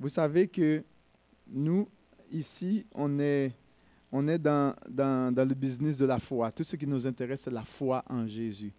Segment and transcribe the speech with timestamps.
[0.00, 0.84] Vous savez que
[1.48, 1.88] nous,
[2.30, 3.52] ici, on est,
[4.12, 6.52] on est dans, dans, le business de la foi.
[6.52, 8.72] Tout ce qui nous intéresse, c'est la foi en Jésus.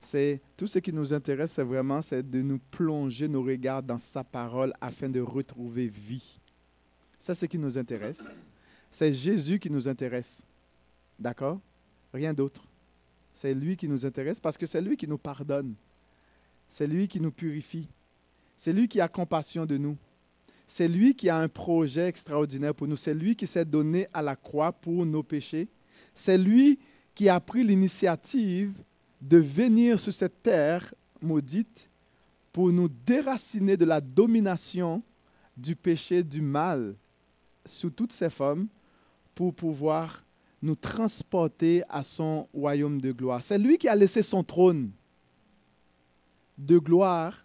[0.00, 4.22] C'est tout ce qui nous intéresse, c'est vraiment de nous plonger nos regards dans sa
[4.22, 6.38] parole afin de retrouver vie.
[7.18, 8.30] Ça, c'est ce qui nous intéresse.
[8.90, 10.44] C'est Jésus qui nous intéresse.
[11.18, 11.58] D'accord?
[12.12, 12.62] Rien d'autre.
[13.32, 15.74] C'est lui qui nous intéresse parce que c'est lui qui nous pardonne.
[16.68, 17.88] C'est lui qui nous purifie.
[18.56, 19.96] C'est lui qui a compassion de nous.
[20.66, 22.96] C'est lui qui a un projet extraordinaire pour nous.
[22.96, 25.68] C'est lui qui s'est donné à la croix pour nos péchés.
[26.14, 26.78] C'est lui
[27.14, 28.82] qui a pris l'initiative
[29.20, 31.88] de venir sur cette terre maudite
[32.52, 35.02] pour nous déraciner de la domination
[35.56, 36.94] du péché, du mal,
[37.64, 38.68] sous toutes ses formes,
[39.34, 40.24] pour pouvoir
[40.62, 43.42] nous transporter à son royaume de gloire.
[43.42, 44.90] C'est lui qui a laissé son trône
[46.56, 47.44] de gloire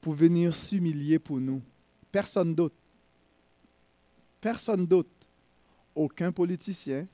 [0.00, 1.60] pour venir s'humilier pour nous.
[2.12, 2.76] Personne d'autre.
[4.40, 5.08] Personne d'autre.
[5.94, 7.06] Aucun politicien,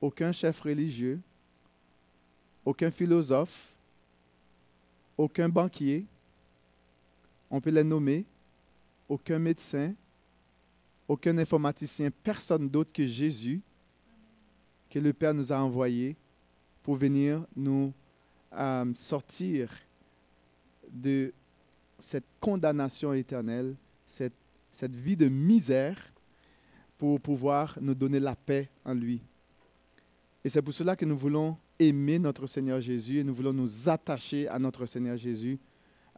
[0.00, 1.20] aucun chef religieux,
[2.64, 3.74] aucun philosophe,
[5.16, 6.06] aucun banquier,
[7.50, 8.24] on peut les nommer,
[9.08, 9.94] aucun médecin,
[11.08, 13.60] aucun informaticien, personne d'autre que Jésus,
[14.88, 16.16] que le Père nous a envoyé
[16.82, 17.92] pour venir nous
[18.52, 19.70] euh, sortir
[20.88, 21.32] de
[22.00, 24.34] cette condamnation éternelle, cette,
[24.72, 26.12] cette vie de misère,
[26.98, 29.22] pour pouvoir nous donner la paix en lui.
[30.44, 33.88] Et c'est pour cela que nous voulons aimer notre Seigneur Jésus et nous voulons nous
[33.88, 35.58] attacher à notre Seigneur Jésus.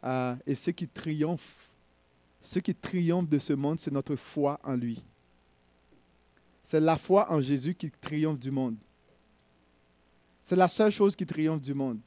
[0.03, 1.73] Euh, et ce qui triomphe
[2.43, 5.01] ce qui triomphe de ce monde, c'est notre foi en lui.
[6.61, 8.75] C'est la foi en Jésus qui triomphe du monde.
[10.43, 11.99] C'est la seule chose qui triomphe du monde.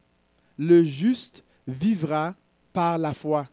[0.59, 2.35] Le juste vivra
[2.75, 3.49] par la foi.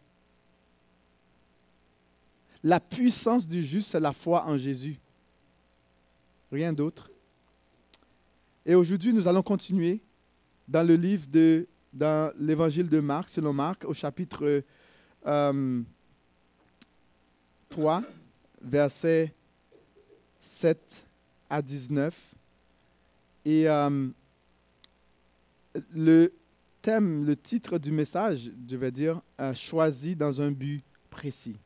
[2.63, 4.97] La puissance du juste, c'est la foi en Jésus.
[6.51, 7.09] Rien d'autre.
[8.65, 10.01] Et aujourd'hui, nous allons continuer
[10.67, 14.63] dans le livre de, dans l'évangile de Marc, selon Marc, au chapitre
[15.25, 15.81] euh,
[17.69, 18.03] 3,
[18.61, 19.33] versets
[20.39, 21.05] 7
[21.49, 22.33] à 19.
[23.45, 24.07] Et euh,
[25.93, 26.33] le
[26.81, 31.57] thème, le titre du message, je vais dire, euh, choisi dans un but précis.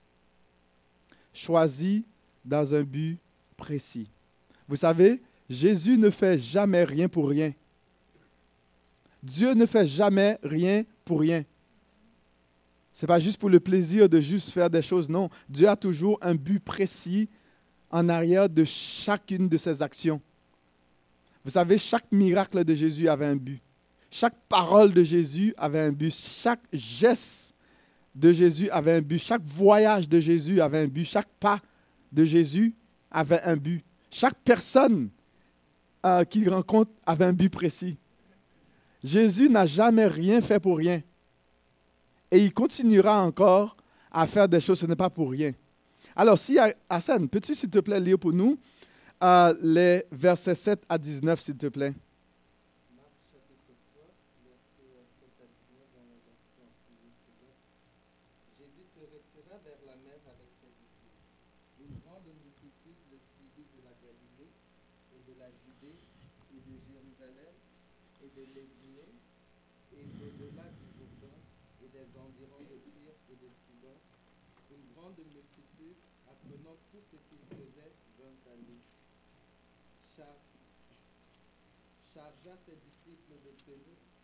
[1.37, 2.03] Choisi
[2.43, 3.19] dans un but
[3.55, 4.09] précis.
[4.67, 7.53] Vous savez, Jésus ne fait jamais rien pour rien.
[9.21, 11.43] Dieu ne fait jamais rien pour rien.
[12.91, 15.29] Ce n'est pas juste pour le plaisir de juste faire des choses, non.
[15.47, 17.29] Dieu a toujours un but précis
[17.91, 20.19] en arrière de chacune de ses actions.
[21.43, 23.61] Vous savez, chaque miracle de Jésus avait un but.
[24.09, 26.11] Chaque parole de Jésus avait un but.
[26.11, 27.53] Chaque geste
[28.17, 29.19] de Jésus avait un but.
[29.19, 31.05] Chaque voyage de Jésus avait un but.
[31.05, 31.61] Chaque pas
[32.11, 32.73] de Jésus
[33.11, 33.85] avait un but.
[34.09, 35.09] Chaque personne
[36.05, 37.97] euh, qu'il rencontre avait un but précis.
[39.03, 41.01] Jésus n'a jamais rien fait pour rien.
[42.31, 43.77] Et il continuera encore
[44.11, 45.51] à faire des choses, ce n'est pas pour rien.
[46.15, 46.57] Alors, si
[46.89, 48.57] Hassan, peux-tu s'il te plaît lire pour nous
[49.23, 51.93] euh, les versets 7 à 19, s'il te plaît?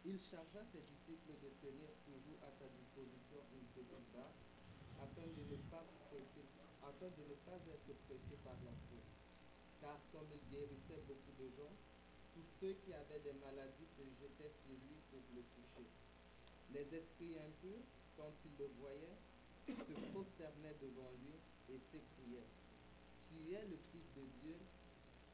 [0.06, 4.42] Il chargea ses disciples de tenir toujours à sa disposition une petite barque
[4.98, 5.86] afin de ne pas,
[6.82, 9.06] afin de ne pas être pressés par la foule.
[9.80, 11.78] Car comme il guérissait beaucoup de gens,
[12.34, 15.86] tous ceux qui avaient des maladies se jetaient sur lui pour le toucher.
[16.74, 17.86] Les esprits impurs,
[18.18, 19.22] quand ils le voyaient,
[19.70, 21.38] se prosternaient devant lui
[21.70, 22.50] et s'écriaient,
[23.22, 24.58] Tu es le Fils de Dieu,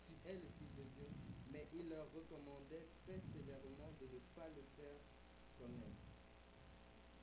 [0.04, 1.08] tu es le Fils de Dieu
[1.52, 5.00] mais il leur recommandait très sévèrement de ne pas le faire
[5.58, 6.06] connaître.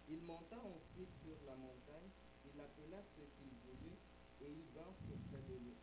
[0.08, 2.10] Il monta ensuite sur la montagne,
[2.46, 3.98] il appela ceux qu'il voulut,
[4.42, 5.74] et il vint auprès de lui.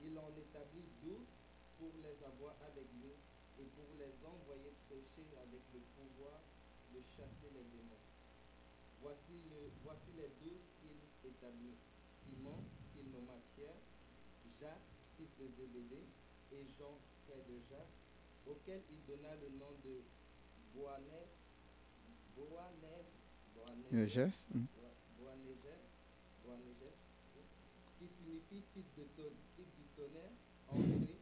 [0.00, 1.36] Il en établit douze
[1.76, 3.12] pour les avoir avec lui
[3.58, 6.40] et pour les envoyer prêcher avec le pouvoir
[6.94, 8.04] de chasser les démons.
[9.02, 9.36] Voici
[10.16, 10.98] les douze qu'il
[11.28, 11.76] établit.
[12.08, 12.58] Simon,
[12.92, 13.78] qu'il nomma Pierre,
[14.58, 16.06] Jacques, fils de Zébédée,
[16.52, 16.98] et Jean,
[17.36, 17.96] de Jacques,
[18.46, 20.00] auquel il donna le nom de
[20.74, 21.36] Boanerges,
[22.36, 23.12] Boanerges,
[23.54, 23.92] Boanerges,
[26.44, 26.96] Boanerges,
[27.98, 30.32] qui signifie fils, de ton- fils du tonnerre,
[30.70, 31.16] André,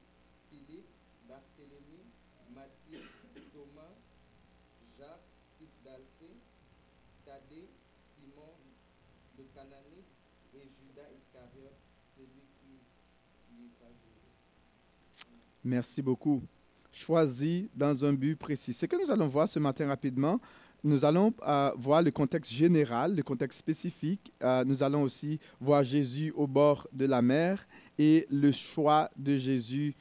[0.50, 0.87] Philippe,
[1.29, 2.05] Barthélemy,
[2.55, 3.00] Matthieu,
[3.52, 3.94] Thomas,
[4.99, 5.26] Jacques,
[5.59, 6.37] fils d'Alphée,
[7.25, 7.69] Thaddée,
[8.05, 8.55] Simon,
[9.38, 10.06] le Cananite,
[10.55, 11.76] et Judas Iscariote,
[12.17, 12.81] celui qui
[13.59, 15.47] livra Jésus.
[15.66, 16.44] Merci beaucoup.
[16.92, 18.72] Choisi dans un but précis.
[18.72, 20.38] Ce que nous allons voir ce matin rapidement,
[20.84, 24.32] nous allons euh, voir le contexte général, le contexte spécifique.
[24.44, 27.66] Euh, nous allons aussi voir Jésus au bord de la mer
[27.98, 29.96] et le choix de Jésus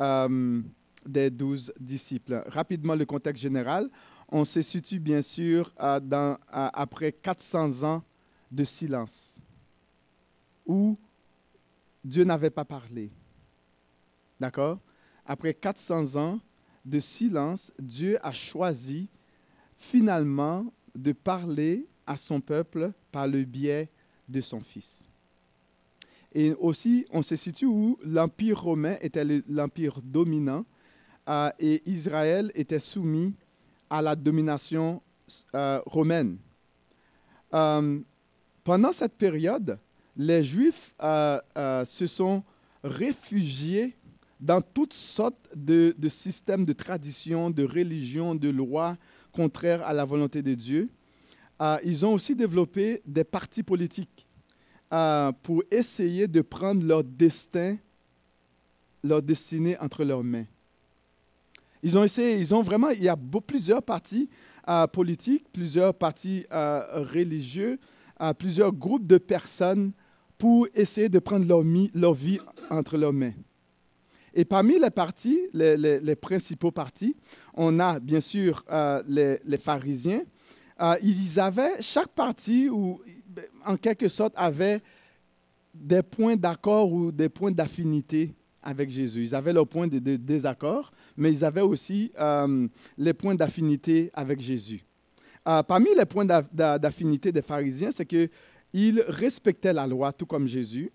[0.00, 0.62] euh,
[1.04, 2.42] des douze disciples.
[2.46, 3.90] Rapidement, le contexte général.
[4.30, 8.02] On se situe bien sûr après 400 ans
[8.50, 9.38] de silence
[10.64, 10.96] où
[12.02, 13.10] Dieu n'avait pas parlé.
[14.40, 14.78] D'accord?
[15.26, 16.40] Après 400 ans
[16.84, 19.08] de silence, Dieu a choisi
[19.76, 23.88] finalement de parler à son peuple par le biais
[24.28, 25.08] de son Fils.
[26.32, 30.64] Et aussi, on se situe où l'Empire romain était le- l'empire dominant
[31.28, 33.34] euh, et Israël était soumis
[33.88, 35.02] à la domination
[35.54, 36.38] euh, romaine.
[37.52, 37.98] Euh,
[38.62, 39.78] pendant cette période,
[40.16, 42.44] les Juifs se sont
[42.84, 43.96] réfugiés
[44.40, 48.96] dans toutes sortes de, systèmes de traditions, de religions, de lois
[49.32, 50.88] contraires à la volonté de Dieu.
[51.60, 54.26] Euh, ils ont aussi développé des partis politiques
[54.92, 57.76] euh, pour essayer de prendre leur destin,
[59.04, 60.46] leur destinée entre leurs mains.
[61.82, 63.16] Ils ont essayé, ils ont vraiment, il y a
[63.46, 64.28] plusieurs partis
[64.68, 67.78] euh, politiques, plusieurs partis religieux,
[68.38, 69.92] plusieurs groupes de personnes
[70.36, 71.46] pour essayer de prendre
[71.94, 72.38] leur vie
[72.70, 73.32] entre leurs mains.
[74.40, 77.14] Et parmi les partis, les, principaux partis,
[77.52, 79.02] on a bien sûr euh,
[79.44, 80.22] les, pharisiens.
[80.80, 83.02] Euh, ils avaient, chaque parti, ou,
[83.66, 84.80] en quelque sorte, avait
[85.74, 88.32] des points d'accord ou des points d'affinité
[88.62, 89.24] avec Jésus.
[89.24, 92.66] Ils avaient leurs points de, désaccord, mais ils avaient aussi euh,
[92.96, 94.82] les points d'affinité avec Jésus.
[95.44, 100.46] Parmi les points d'a- d'a- d'affinité des pharisiens, c'est qu'ils respectaient la loi, tout comme
[100.46, 100.90] Jésus.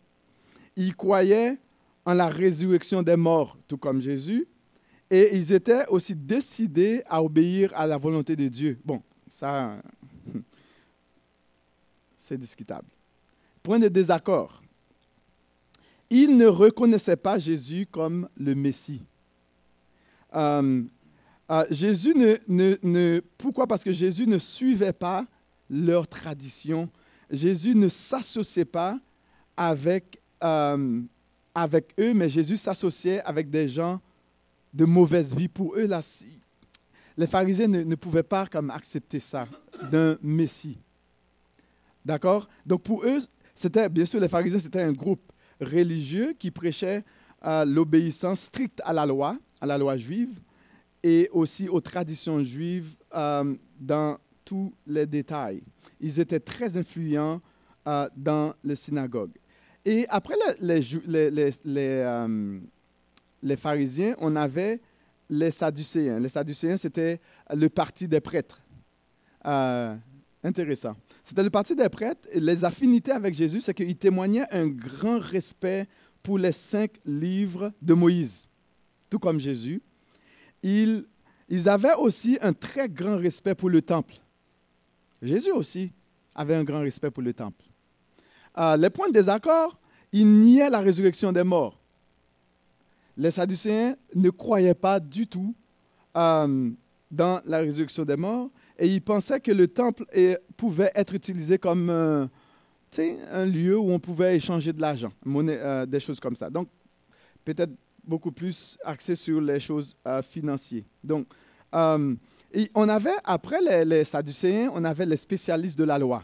[0.75, 1.59] Ils croyaient
[2.05, 4.47] en la résurrection des morts, tout comme Jésus.
[5.09, 8.79] Et ils étaient aussi décidés à obéir à la volonté de Dieu.
[8.83, 9.81] Bon, ça,
[12.17, 12.87] c'est discutable.
[13.61, 14.61] Point de désaccord.
[16.09, 19.01] Ils ne reconnaissaient pas Jésus comme le Messie.
[20.35, 20.83] Euh,
[21.51, 23.67] euh, Jésus ne, pourquoi?
[23.67, 25.25] Parce que Jésus ne suivait pas
[25.69, 26.89] leur tradition.
[27.29, 28.99] Jésus ne s'associait pas
[29.57, 31.01] avec, euh,
[31.55, 34.01] avec eux, mais Jésus s'associait avec des gens
[34.73, 35.47] de mauvaise vie.
[35.47, 36.01] Pour eux, là,
[37.17, 39.47] les pharisiens ne, ne pouvaient pas comme accepter ça
[39.89, 40.77] d'un Messie.
[42.03, 42.47] D'accord?
[42.65, 43.19] Donc pour eux,
[43.55, 45.31] c'était, bien sûr, les pharisiens, c'était un groupe
[45.61, 47.03] religieux qui prêchait
[47.45, 50.39] euh, l'obéissance stricte à la loi, à la loi juive,
[51.01, 55.63] et aussi aux traditions juives euh, dans tous les détails.
[55.99, 57.41] Ils étaient très influents
[57.87, 59.37] euh, dans les synagogues.
[59.85, 62.59] Et après les, les, les- euh,
[63.43, 64.81] les pharisiens, on avait
[65.29, 66.19] les sadducéens.
[66.19, 67.19] Les sadducéens, c'était
[67.53, 68.61] le parti des prêtres.
[69.45, 69.95] Euh,
[70.43, 70.95] intéressant.
[71.23, 72.27] C'était le parti des prêtres.
[72.33, 75.87] Les affinités avec Jésus, c'est qu'ils témoignaient un grand respect
[76.23, 78.47] pour les cinq livres de Moïse,
[79.09, 79.81] tout comme Jésus.
[80.63, 81.05] Ils,
[81.47, 84.15] ils avaient aussi un très grand respect pour le temple.
[85.21, 85.91] Jésus aussi
[86.33, 87.63] avait un grand respect pour le temple.
[88.57, 89.77] Euh, les points de désaccord,
[90.11, 91.77] ils niaient la résurrection des morts.
[93.17, 95.53] Les Sadducéens ne croyaient pas du tout
[96.17, 96.71] euh,
[97.11, 100.05] dans la résurrection des morts et ils pensaient que le temple
[100.57, 102.25] pouvait être utilisé comme euh,
[103.31, 106.49] un lieu où on pouvait échanger de l'argent, euh, des choses comme ça.
[106.49, 106.67] Donc,
[107.43, 107.71] peut-être
[108.03, 110.83] beaucoup plus axé sur les choses financières.
[111.03, 111.27] Donc,
[111.73, 116.23] on avait, après les, les Sadducéens, on avait les spécialistes de la loi.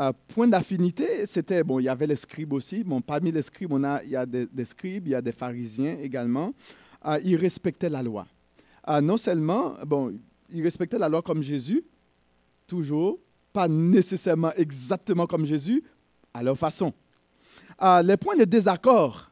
[0.00, 2.82] Euh, point d'affinité, c'était, bon, il y avait les scribes aussi.
[2.84, 5.32] Bon, parmi les scribes, on a, il y a des, scribes, il y a des
[5.32, 6.54] pharisiens également.
[7.04, 8.26] Euh, ils respectaient la loi.
[8.88, 10.18] Euh, non seulement, bon,
[10.50, 11.84] ils respectaient la loi comme Jésus,
[12.66, 13.18] toujours,
[13.52, 15.84] pas nécessairement exactement comme Jésus,
[16.32, 16.94] à leur façon.
[18.04, 19.30] Les points de désaccord,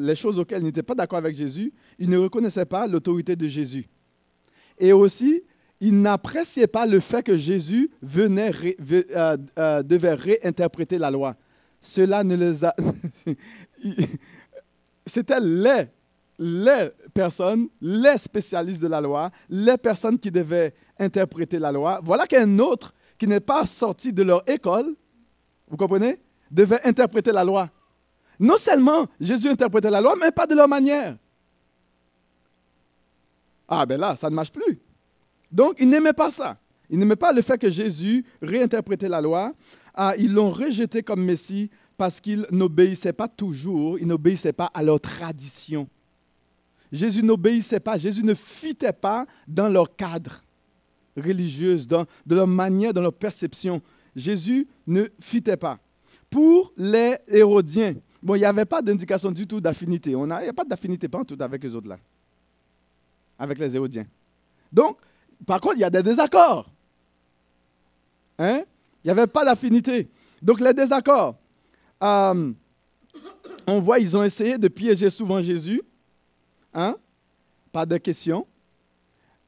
[0.00, 3.46] les choses auxquelles ils n'étaient pas d'accord avec Jésus, ils ne reconnaissaient pas l'autorité de
[3.46, 3.86] Jésus.
[4.78, 5.42] Et aussi,
[5.80, 11.36] ils n'appréciaient pas le fait que Jésus euh, euh, devait réinterpréter la loi.
[11.80, 12.74] Cela ne les a...
[15.06, 15.86] C'était les,
[16.38, 22.00] les personnes, les spécialistes de la loi, les personnes qui devaient interpréter la loi.
[22.02, 24.94] Voilà qu'un autre qui n'est pas sorti de leur école
[25.70, 26.20] vous comprenez,
[26.50, 27.68] devaient interpréter la loi.
[28.40, 31.16] Non seulement Jésus interprétait la loi, mais pas de leur manière.
[33.68, 34.78] Ah ben là, ça ne marche plus.
[35.50, 36.58] Donc, ils n'aimaient pas ça.
[36.90, 39.52] Ils n'aimaient pas le fait que Jésus réinterprétait la loi.
[39.94, 44.82] Ah, ils l'ont rejeté comme Messie parce qu'ils n'obéissaient pas toujours, ils n'obéissaient pas à
[44.82, 45.88] leur tradition.
[46.90, 50.44] Jésus n'obéissait pas, Jésus ne fitait pas dans leur cadre
[51.16, 53.82] religieux, dans, de leur manière, dans leur perception.
[54.14, 55.78] Jésus ne fitait pas.
[56.30, 60.12] Pour les Hérodiens, bon, il n'y avait pas d'indication du tout d'affinité.
[60.12, 61.98] Il n'y a pas d'affinité, pas en tout avec les autres là,
[63.38, 64.06] avec les Hérodiens.
[64.72, 64.98] Donc,
[65.46, 66.70] par contre, il y a des désaccords.
[68.38, 68.62] Hein?
[69.02, 70.08] Il n'y avait pas d'affinité.
[70.42, 71.36] Donc, les désaccords.
[72.02, 72.52] Euh,
[73.66, 75.82] on voit, ils ont essayé de piéger souvent Jésus.
[76.74, 76.96] Hein?
[77.72, 78.46] Pas de question.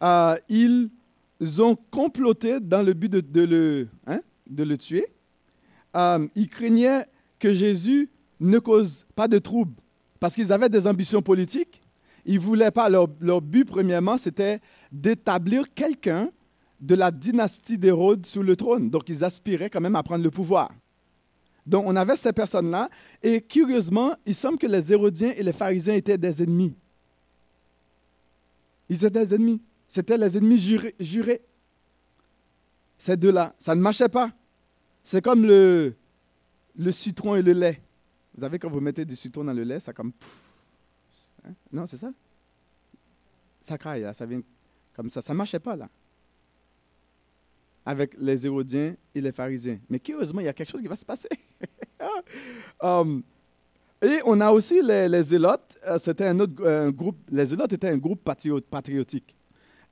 [0.03, 0.91] Euh, ils
[1.59, 4.21] ont comploté dans le but de, le, hein,
[4.57, 5.07] le tuer.
[5.97, 7.07] Euh, ils craignaient
[7.39, 9.75] que Jésus ne cause pas de troubles
[10.19, 11.80] parce qu'ils avaient des ambitions politiques.
[12.25, 13.09] Ils voulaient pas, leur,
[13.41, 14.61] but premièrement, c'était
[14.93, 16.31] d'établir quelqu'un
[16.81, 18.91] de la dynastie d'Hérode sous le trône.
[18.91, 20.71] Donc ils aspiraient quand même à prendre le pouvoir.
[21.67, 22.89] Donc on avait ces personnes-là
[23.23, 26.75] et curieusement, il semble que les Hérodiens et les pharisiens étaient des ennemis.
[28.89, 29.63] Ils étaient des ennemis.
[29.87, 30.59] C'était les ennemis
[30.99, 31.43] jurés.
[32.99, 34.31] Ces deux-là, ça ne marchait pas.
[35.03, 35.95] C'est comme le,
[36.77, 37.81] le citron et le lait.
[38.35, 40.13] Vous savez, quand vous mettez du citron dans le lait, ça comme...
[41.47, 41.53] Hein?
[41.73, 42.13] Non, c'est ça
[43.61, 44.43] Ça craille, ça vient
[44.95, 45.23] comme ça.
[45.23, 45.89] Ça ne marchait pas, là.
[47.87, 49.79] Avec les Hérodiens et les pharisiens.
[49.89, 51.29] Mais curieusement, il y a quelque chose qui va se passer.
[52.81, 53.23] um,
[54.03, 55.79] et on a aussi les, les zélotes.
[55.87, 57.17] Euh, c'était un autre groupe.
[57.31, 59.35] Les zélotes étaient un groupe patriotique.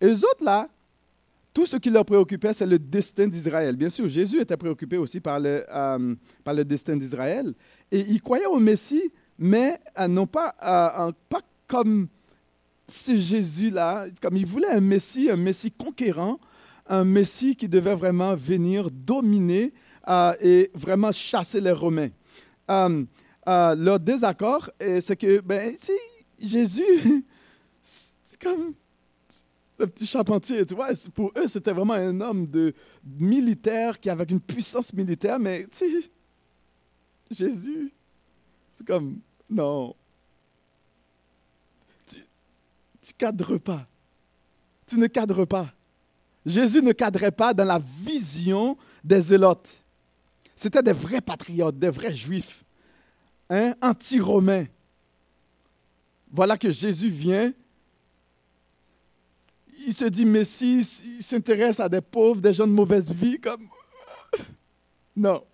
[0.00, 0.68] Et eux autres, là,
[1.52, 3.76] tout ce qui leur préoccupait, c'est le destin d'Israël.
[3.76, 6.14] Bien sûr, Jésus était préoccupé aussi par le, euh,
[6.44, 7.52] par le destin d'Israël.
[7.90, 10.54] Et ils croyaient au Messie, mais euh, non pas,
[11.28, 12.08] pas comme
[12.88, 14.06] ce Jésus-là.
[14.20, 16.38] Comme ils voulaient un Messie, un Messie conquérant,
[16.86, 19.72] un Messie qui devait vraiment venir dominer
[20.40, 22.08] et vraiment chasser les Romains.
[23.48, 25.92] Euh, leur désaccord, c'est que, ben, si
[26.38, 27.24] Jésus,
[27.80, 28.74] c'est comme
[29.78, 34.24] le petit charpentier, tu vois, pour eux, c'était vraiment un homme de militaire qui avait
[34.24, 36.10] une puissance militaire, mais tu sais,
[37.30, 37.92] Jésus,
[38.76, 39.94] c'est comme, non,
[42.06, 42.18] tu
[43.14, 43.86] ne cadres pas.
[44.86, 45.72] Tu ne cadres pas.
[46.44, 49.82] Jésus ne cadrait pas dans la vision des zélotes.
[50.56, 52.64] C'était des vrais patriotes, des vrais juifs
[53.48, 54.66] hein, anti-romain.
[56.30, 57.52] Voilà que Jésus vient.
[59.86, 60.80] Il se dit Messie,
[61.18, 63.38] il s'intéresse à des pauvres, des gens de mauvaise vie.
[63.40, 63.68] Comme...
[65.16, 65.44] Non.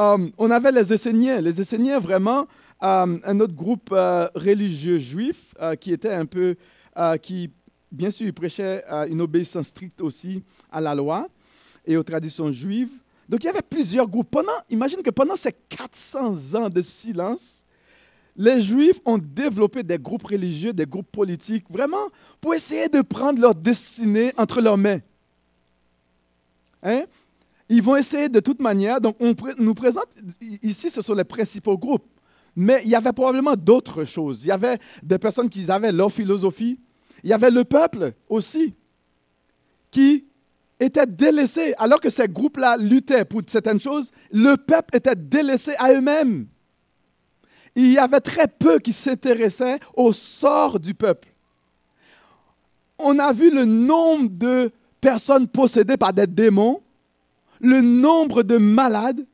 [0.00, 1.42] Um, on avait les Esséniens.
[1.42, 2.46] Les Esséniens, vraiment,
[2.80, 6.56] um, un autre groupe euh, religieux juif euh, qui était un peu,
[6.96, 7.50] euh, qui,
[7.92, 10.42] bien sûr, prêchait une obéissance stricte aussi
[10.72, 11.28] à la loi
[11.84, 12.92] et aux traditions juives.
[13.28, 14.30] Donc il y avait plusieurs groupes.
[14.30, 17.66] Pendant, imagine que pendant ces 400 ans de silence,
[18.36, 22.08] les Juifs ont développé des groupes religieux, des groupes politiques, vraiment
[22.40, 25.00] pour essayer de prendre leur destinée entre leurs mains.
[26.82, 27.04] Hein?
[27.70, 29.00] Ils vont essayer de toute manière.
[29.00, 30.08] Donc on nous présente,
[30.60, 32.04] ici ce sont les principaux groupes.
[32.56, 34.44] Mais il y avait probablement d'autres choses.
[34.44, 36.80] Il y avait des personnes qui avaient leur philosophie.
[37.22, 38.74] Il y avait le peuple aussi,
[39.90, 40.24] qui
[40.80, 41.72] étaient délaissés.
[41.78, 46.48] Alors que ces groupes-là luttaient pour certaines choses, le peuple était délaissé à eux-mêmes.
[47.76, 51.28] Il y avait très peu qui s'intéressaient au sort du peuple.
[52.98, 56.82] On a vu le nombre de personnes possédées par des démons,
[57.60, 59.26] le nombre de malades.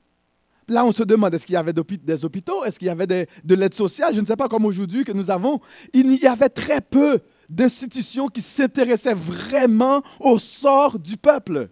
[0.69, 2.65] Là, on se demande, est-ce qu'il y avait des hôpitaux?
[2.65, 4.15] Est-ce qu'il y avait de l'aide sociale?
[4.15, 5.61] Je ne sais pas comme aujourd'hui que nous avons.
[5.93, 11.69] Il y avait très peu d'institutions qui s'intéressaient vraiment au sort du peuple.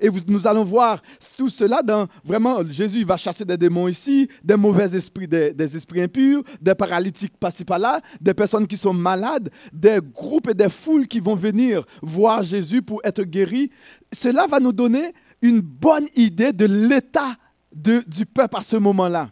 [0.00, 1.00] Et nous allons voir
[1.36, 6.02] tout cela dans vraiment, Jésus va chasser des démons ici, des mauvais esprits, des, esprits
[6.02, 11.06] impurs, des paralytiques par-ci par-là, des personnes qui sont malades, des groupes et des foules
[11.06, 13.70] qui vont venir voir Jésus pour être guéris.
[14.12, 15.12] Cela va nous donner
[15.44, 17.36] une bonne idée de l'état
[17.70, 19.30] du peuple à ce moment-là.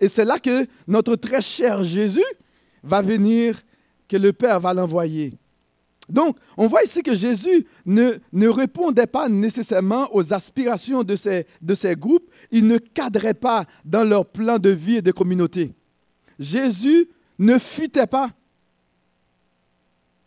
[0.00, 2.24] Et c'est là que notre très cher Jésus
[2.82, 3.62] va venir
[4.08, 5.34] que le Père va l'envoyer.
[6.08, 11.46] Donc, on voit ici que Jésus ne, ne, répondait pas nécessairement aux aspirations de ces,
[11.60, 15.72] de ces groupes, il ne cadrait pas dans leur plan de vie et de communauté.
[16.40, 18.30] Jésus ne fuitait pas.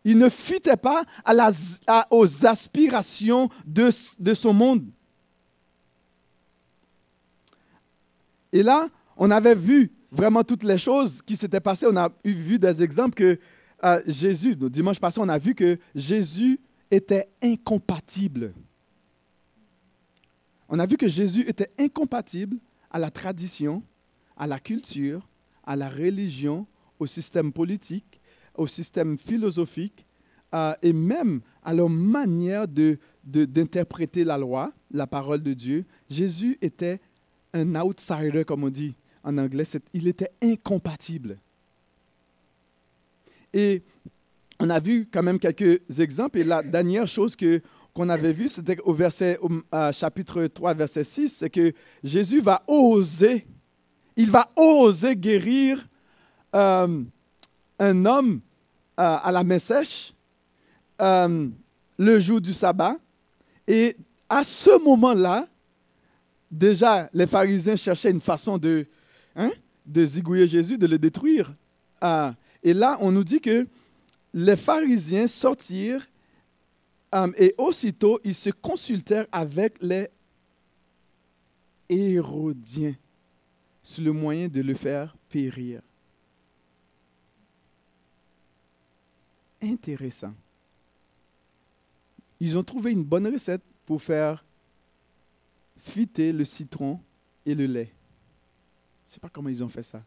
[0.06, 1.04] Il ne fuitait pas
[2.12, 4.86] aux aspirations de, de son monde.
[8.54, 11.88] Et là, on avait vu vraiment toutes les choses qui s'étaient passées.
[11.90, 13.40] On a vu des exemples que
[13.84, 16.60] euh, Jésus, le dimanche passé, on a vu que Jésus
[16.92, 18.54] était incompatible.
[20.70, 22.58] On a vu que Jésus était incompatible
[22.92, 23.84] à la tradition,
[24.38, 25.28] à la culture,
[25.66, 26.66] à la religion,
[27.00, 28.22] au système politique,
[28.58, 30.06] au système philosophique
[30.54, 35.86] euh, et même à leur manière de, d'interpréter la loi, la parole de Dieu.
[36.10, 37.00] Jésus était
[37.54, 39.66] un outsider, comme on dit en anglais.
[39.94, 41.40] Il était incompatible.
[43.54, 43.84] Et
[44.60, 46.40] on a vu quand même quelques exemples.
[46.40, 47.62] Et la dernière chose que,
[47.94, 49.40] qu'on avait vue, c'était au verset,
[49.94, 53.48] chapitre 3, verset 6, c'est que Jésus va oser,
[54.16, 55.88] il va oser guérir
[56.56, 57.04] euh,
[57.80, 58.42] un homme
[59.00, 60.14] euh, à la main sèche
[61.02, 61.50] euh,
[61.98, 62.96] le jour du sabbat.
[63.68, 63.96] Et
[64.30, 65.48] à ce moment-là,
[66.50, 68.86] déjà, les pharisiens cherchaient une façon de,
[69.36, 69.52] hein,
[69.86, 71.54] de zigouiller Jésus, de le détruire.
[72.64, 73.68] et là, on nous dit que
[74.34, 76.06] les pharisiens sortirent
[77.38, 80.10] et aussitôt ils se consultèrent avec les
[81.88, 82.96] Hérodiens
[83.82, 85.82] sur le moyen de le faire périr.
[89.66, 90.34] Intéressant.
[92.40, 94.46] Ils ont trouvé une bonne recette pour faire
[95.78, 97.00] fuiter le citron
[97.46, 97.92] et le lait.
[99.08, 100.04] Je ne sais pas comment ils ont fait ça.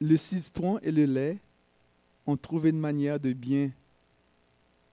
[0.00, 1.38] Le citron et le lait
[2.26, 3.70] ont trouvé une manière de bien.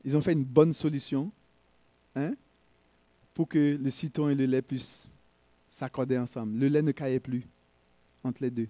[0.05, 1.31] Ils ont fait une bonne solution
[2.15, 2.33] hein,
[3.33, 5.09] pour que le citron et le lait puissent
[5.67, 6.57] s'accorder ensemble.
[6.57, 7.45] Le lait ne caillait plus
[8.23, 8.69] entre les deux.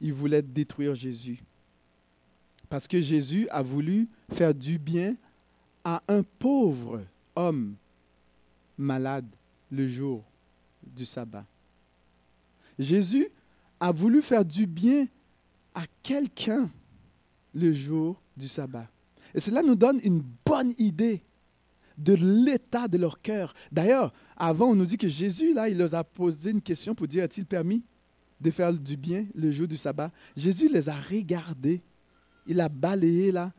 [0.00, 1.42] Ils voulaient détruire Jésus.
[2.68, 5.16] Parce que Jésus a voulu faire du bien
[5.84, 7.02] à un pauvre
[7.34, 7.74] homme
[8.78, 9.26] malade
[9.70, 10.24] le jour
[10.82, 11.44] du sabbat.
[12.78, 13.28] Jésus
[13.78, 15.06] a voulu faire du bien
[15.74, 16.70] à quelqu'un
[17.54, 18.88] le jour du sabbat.
[19.34, 21.22] Et cela nous donne une bonne idée
[21.98, 23.54] de l'état de leur cœur.
[23.70, 27.06] D'ailleurs, avant, on nous dit que Jésus, là, il leur a posé une question pour
[27.06, 27.84] dire, a-t-il permis
[28.40, 31.82] de faire du bien le jour du sabbat Jésus les a regardés
[32.46, 33.52] il a balayé là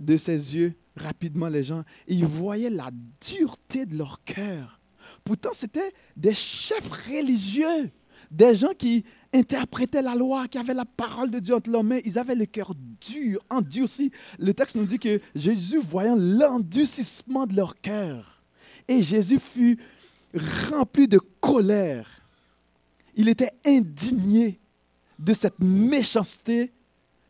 [0.00, 4.80] de ses yeux rapidement les gens et il voyait la dureté de leur cœur.
[5.24, 7.90] Pourtant, c'était des chefs religieux,
[8.30, 12.00] des gens qui interprétaient la loi, qui avaient la parole de Dieu entre leurs mains.
[12.04, 14.10] Ils avaient le cœur dur, endurci.
[14.38, 18.42] Le texte nous dit que Jésus, voyant l'endurcissement de leur cœur,
[18.88, 19.78] et Jésus fut
[20.70, 22.22] rempli de colère.
[23.16, 24.60] Il était indigné
[25.18, 26.70] de cette méchanceté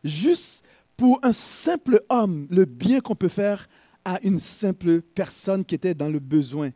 [0.03, 0.65] juste
[0.97, 3.67] pour un simple homme, le bien qu'on peut faire
[4.03, 6.71] à une simple personne qui était dans le besoin.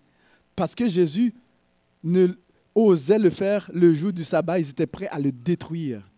[0.55, 1.33] Parce que Jésus
[2.03, 2.27] ne
[2.73, 6.09] osait le faire le jour du sabbat, ils étaient prêts à le détruire.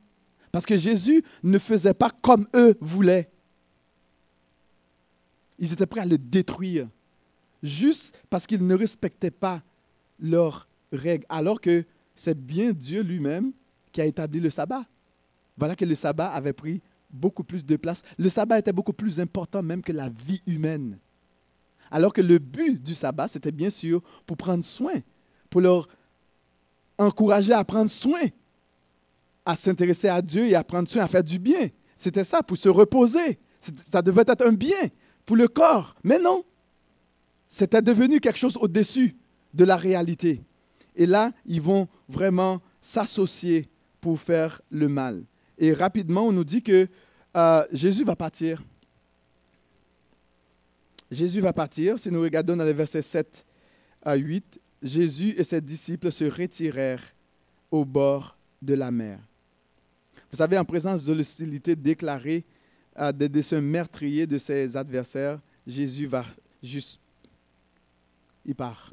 [0.51, 3.29] Parce que Jésus ne faisait pas comme eux voulaient.
[5.57, 6.87] Ils étaient prêts à le détruire,
[7.63, 9.63] juste parce qu'ils ne respectaient pas
[10.19, 13.51] leurs règles, alors que c'est bien Dieu lui-même
[13.91, 14.85] qui a établi le sabbat.
[15.57, 18.01] Voilà que le sabbat avait pris beaucoup plus de place.
[18.17, 20.99] Le sabbat était beaucoup plus important même que la vie humaine.
[21.91, 24.95] Alors que le but du sabbat, c'était bien sûr pour prendre soin,
[25.49, 25.87] pour leur
[26.97, 28.21] encourager à prendre soin,
[29.45, 31.69] à s'intéresser à Dieu et à prendre soin, à faire du bien.
[31.95, 33.39] C'était ça, pour se reposer.
[33.91, 34.89] Ça devait être un bien
[35.25, 35.93] pour le corps.
[36.03, 36.43] Mais non,
[37.47, 39.15] c'était devenu quelque chose au-dessus
[39.53, 40.41] de la réalité.
[40.95, 43.69] Et là, ils vont vraiment s'associer
[44.01, 45.23] pour faire le mal.
[45.57, 46.87] Et rapidement, on nous dit que
[47.35, 48.61] euh, Jésus va partir.
[51.09, 51.97] Jésus va partir.
[51.99, 53.45] Si nous regardons dans les versets 7
[54.01, 57.13] à 8, Jésus et ses disciples se retirèrent
[57.71, 59.19] au bord de la mer.
[60.29, 62.43] Vous savez, en présence de l'hostilité déclarée,
[62.99, 66.25] euh, des dessins meurtriers de ses adversaires, Jésus va
[66.61, 67.01] juste...
[68.45, 68.91] Il part.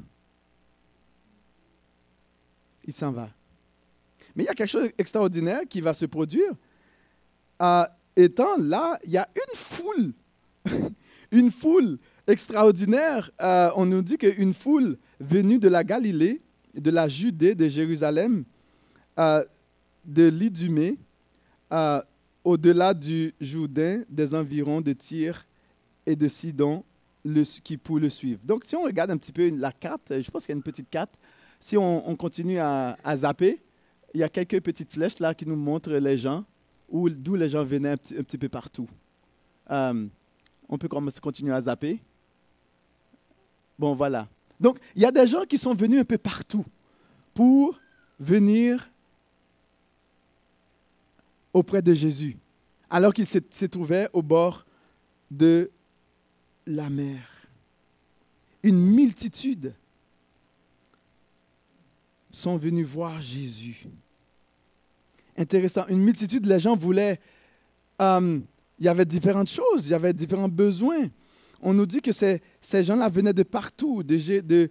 [2.85, 3.29] Il s'en va.
[4.35, 6.51] Mais il y a quelque chose d'extraordinaire qui va se produire.
[7.61, 7.83] Euh,
[8.15, 10.13] étant là, il y a une foule,
[11.31, 13.31] une foule extraordinaire.
[13.41, 16.41] Euh, on nous dit qu'une foule venue de la Galilée,
[16.73, 18.45] de la Judée, de Jérusalem,
[19.19, 19.43] euh,
[20.05, 20.97] de l'Idumée,
[22.43, 25.45] au-delà du Jourdain, des environs de Tyr
[26.05, 26.83] et de Sidon,
[27.63, 28.41] qui pour le suivre.
[28.43, 30.63] Donc, si on regarde un petit peu la carte, je pense qu'il y a une
[30.63, 31.13] petite carte.
[31.61, 33.61] Si on, continue à, zapper,
[34.15, 36.43] il y a quelques petites flèches là qui nous montrent les gens,
[36.91, 38.87] d'où les gens venaient un petit, peu partout.
[39.69, 40.07] Euh,
[40.67, 42.01] on peut continuer à zapper.
[43.77, 44.27] Bon, voilà.
[44.59, 46.65] Donc, il y a des gens qui sont venus un peu partout
[47.31, 47.79] pour
[48.19, 48.89] venir
[51.53, 52.37] auprès de Jésus,
[52.89, 54.65] alors qu'il se trouvait au bord
[55.29, 55.69] de
[56.65, 57.21] la mer.
[58.63, 59.75] Une multitude
[62.31, 63.85] sont venus voir Jésus.
[65.37, 65.85] Intéressant.
[65.87, 67.19] Une multitude, les gens voulaient...
[68.01, 68.39] euh,
[68.79, 71.07] il y avait différentes choses, il y avait différents besoins.
[71.61, 74.69] On nous dit que ces, ces gens-là venaient de partout, de, de,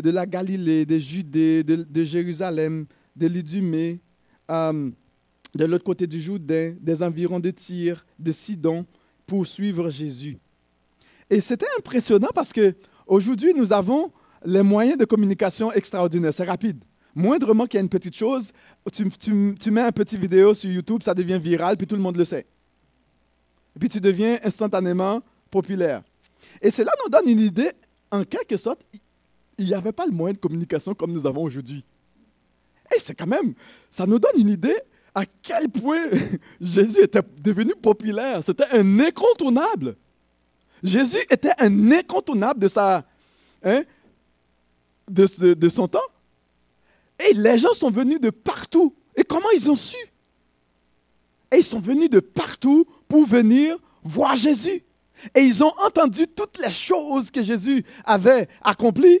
[0.00, 4.00] de, la Galilée, de Judée, de, de Jérusalem, de l'Idumée,
[4.50, 4.90] euh,
[5.54, 8.86] de l'autre côté du Jourdain, des environs de Tyr, de Sidon,
[9.26, 10.38] pour suivre Jésus.
[11.28, 12.74] Et c'était impressionnant parce que
[13.06, 14.10] aujourd'hui, nous avons
[14.42, 16.32] les moyens de communication extraordinaires.
[16.32, 16.82] C'est rapide.
[17.14, 18.52] Moindrement qu'il y a une petite chose,
[18.92, 22.24] tu, mets un petit vidéo sur YouTube, ça devient viral, puis tout le monde le
[22.24, 22.46] sait.
[23.74, 25.20] Et puis tu deviens instantanément
[25.50, 26.02] populaire.
[26.62, 27.72] Et cela nous donne une idée,
[28.10, 28.80] en quelque sorte,
[29.58, 31.84] il n'y avait pas le moyen de communication comme nous avons aujourd'hui.
[32.94, 33.54] Et c'est quand même,
[33.90, 34.76] ça nous donne une idée
[35.14, 36.06] à quel point
[36.60, 38.42] Jésus était devenu populaire.
[38.42, 39.96] C'était un incontournable.
[40.82, 43.04] Jésus était un incontournable de, sa,
[43.62, 43.82] hein,
[45.08, 45.98] de son temps.
[47.28, 48.94] Et les gens sont venus de partout.
[49.16, 49.96] Et comment ils ont su?
[51.52, 54.82] Et ils sont venus de partout pour venir voir Jésus.
[55.34, 59.20] Et ils ont entendu toutes les choses que Jésus avait accomplies.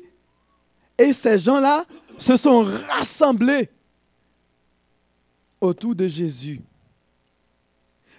[0.96, 1.84] Et ces gens-là
[2.16, 3.68] se sont rassemblés
[5.60, 6.60] autour de Jésus.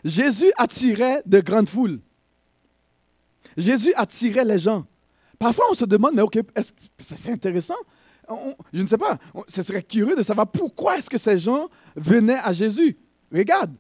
[0.04, 2.00] Jésus attirait de grandes foules.
[3.58, 4.86] Jésus attirait les gens.
[5.38, 7.76] Parfois, on se demande, mais OK, c'est c'est intéressant?
[8.74, 9.18] Je ne sais pas,
[9.48, 12.98] ce serait curieux de savoir pourquoi est-ce que ces gens venaient à Jésus.
[13.34, 13.74] Regarde,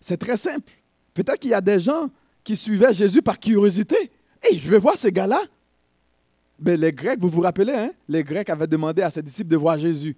[0.00, 0.72] c'est très simple.
[1.14, 2.08] Peut-être qu'il y a des gens
[2.42, 3.96] qui suivaient Jésus par curiosité.
[4.42, 5.40] Hey, je vais voir ces gars-là.
[6.58, 7.90] Ben, les Grecs, vous vous rappelez, hein?
[8.08, 10.16] les Grecs avaient demandé à ses disciples de voir Jésus.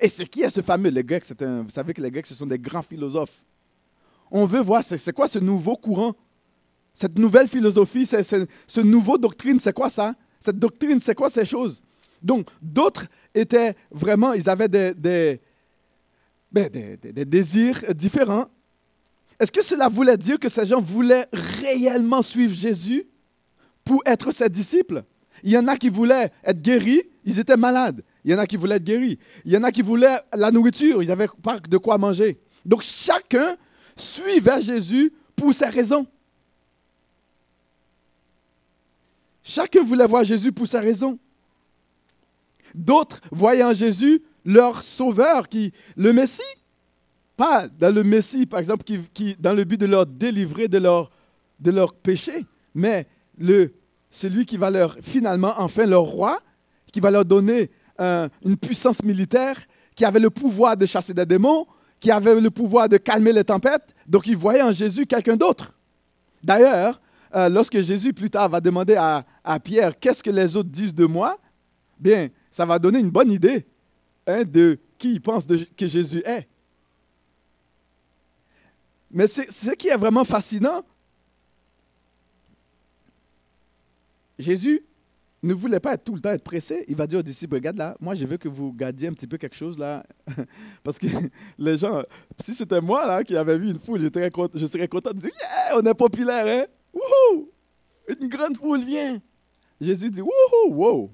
[0.00, 2.46] Et c'est qui est ce fameux Les Grecs, vous savez que les Grecs, ce sont
[2.46, 3.44] des grands philosophes.
[4.30, 6.14] On veut voir, c'est quoi ce nouveau courant?
[6.92, 8.22] Cette nouvelle philosophie, c'est-
[8.66, 10.14] ce nouveau doctrine, c'est quoi ça?
[10.40, 11.82] Cette doctrine, c'est quoi ces choses?
[12.22, 15.38] Donc, d'autres étaient vraiment, ils avaient ben,
[16.52, 18.46] des désirs différents.
[19.40, 23.04] Est-ce que cela voulait dire que ces gens voulaient réellement suivre Jésus
[23.84, 25.04] pour être ses disciples?
[25.44, 28.02] Il y en a qui voulaient être guéris, ils étaient malades.
[28.24, 29.18] Il y en a qui voulaient être guéris.
[29.44, 32.40] Il y en a qui voulaient la nourriture, ils n'avaient pas de quoi manger.
[32.64, 33.56] Donc chacun
[33.96, 36.06] suivait Jésus pour ses raisons.
[39.42, 41.18] Chacun voulait voir Jésus pour sa raison.
[42.74, 46.42] D'autres voyaient en Jésus leur sauveur, qui, le Messie.
[47.36, 51.10] Pas dans le Messie, par exemple, qui, dans le but de leur délivrer de leur,
[51.60, 53.06] de péché, mais
[53.38, 53.72] le,
[54.10, 56.40] celui qui va leur, finalement, enfin, leur roi,
[56.92, 59.56] qui va leur donner euh, une puissance militaire,
[59.94, 61.66] qui avait le pouvoir de chasser des démons,
[62.00, 63.94] qui avait le pouvoir de calmer les tempêtes.
[64.06, 65.78] Donc, ils voyaient en Jésus quelqu'un d'autre.
[66.42, 67.00] D'ailleurs,
[67.34, 70.94] euh, lorsque Jésus plus tard va demander à, à Pierre qu'est-ce que les autres disent
[70.94, 71.38] de moi,
[71.98, 73.66] bien, ça va donner une bonne idée
[74.26, 76.46] hein, de qui il pense que Jésus est.
[79.10, 80.82] Mais c'est- ce qui est vraiment fascinant,
[84.38, 84.84] Jésus
[85.42, 86.84] ne voulait pas être tout le temps être pressé.
[86.88, 89.26] Il va dire aux disciples, regarde là, moi je veux que vous gardiez un petit
[89.26, 90.04] peu quelque chose là.
[90.82, 91.06] Parce que
[91.58, 92.02] les gens,
[92.40, 95.10] si c'était moi là qui avait vu une foule, je serais content, je serais content
[95.12, 96.66] de dire, yeah, on est populaire, hein?
[96.92, 97.50] Wouhou!
[98.20, 99.18] Une grande foule vient.
[99.80, 101.10] Jésus dit, wouhou, wow!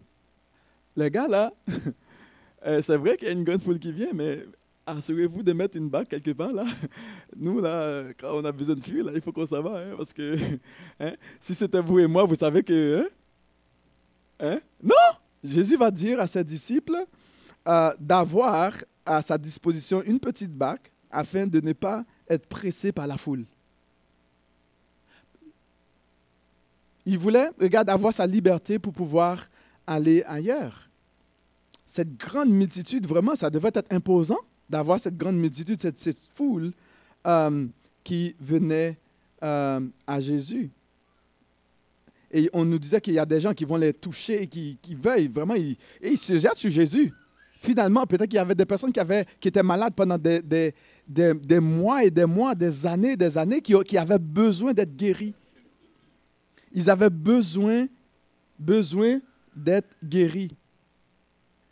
[0.96, 1.52] Les gars là,
[2.66, 4.44] euh, c'est vrai qu'il y a une grande foule qui vient, mais
[4.86, 6.64] assurez-vous de mettre une bague quelque part là.
[7.36, 9.94] Nous là, quand on a besoin de fuir, là, il faut qu'on s'en va, hein,
[9.96, 10.36] parce que
[11.00, 13.02] hein, si c'était vous et moi, vous savez que...
[13.02, 13.08] hein,
[14.40, 14.60] Hein?
[14.82, 14.94] Non!
[15.42, 17.04] Jésus va dire à ses disciples
[17.68, 18.72] euh, d'avoir
[19.06, 23.44] à sa disposition une petite barque afin de ne pas être pressé par la foule.
[27.06, 29.46] Il voulait, regarde, avoir sa liberté pour pouvoir
[29.86, 30.88] aller ailleurs.
[31.86, 36.72] Cette grande multitude, vraiment, ça devait être imposant d'avoir cette grande multitude, cette, foule
[37.26, 37.66] euh,
[38.02, 38.98] qui venait
[39.42, 40.70] euh, à Jésus.
[42.30, 44.94] Et on nous disait qu'il y a des gens qui vont les toucher, qui, qui
[44.94, 47.12] veulent vraiment, ils, et ils se jettent sur Jésus.
[47.60, 50.74] Finalement, peut-être qu'il y avait des personnes qui, avaient, qui étaient malades pendant des, des,
[51.06, 55.34] des, mois et des mois, des années, des années, qui, qui avaient besoin d'être guéris.
[56.72, 57.86] Ils avaient besoin,
[58.58, 59.20] besoin
[59.56, 60.54] d'être guéris.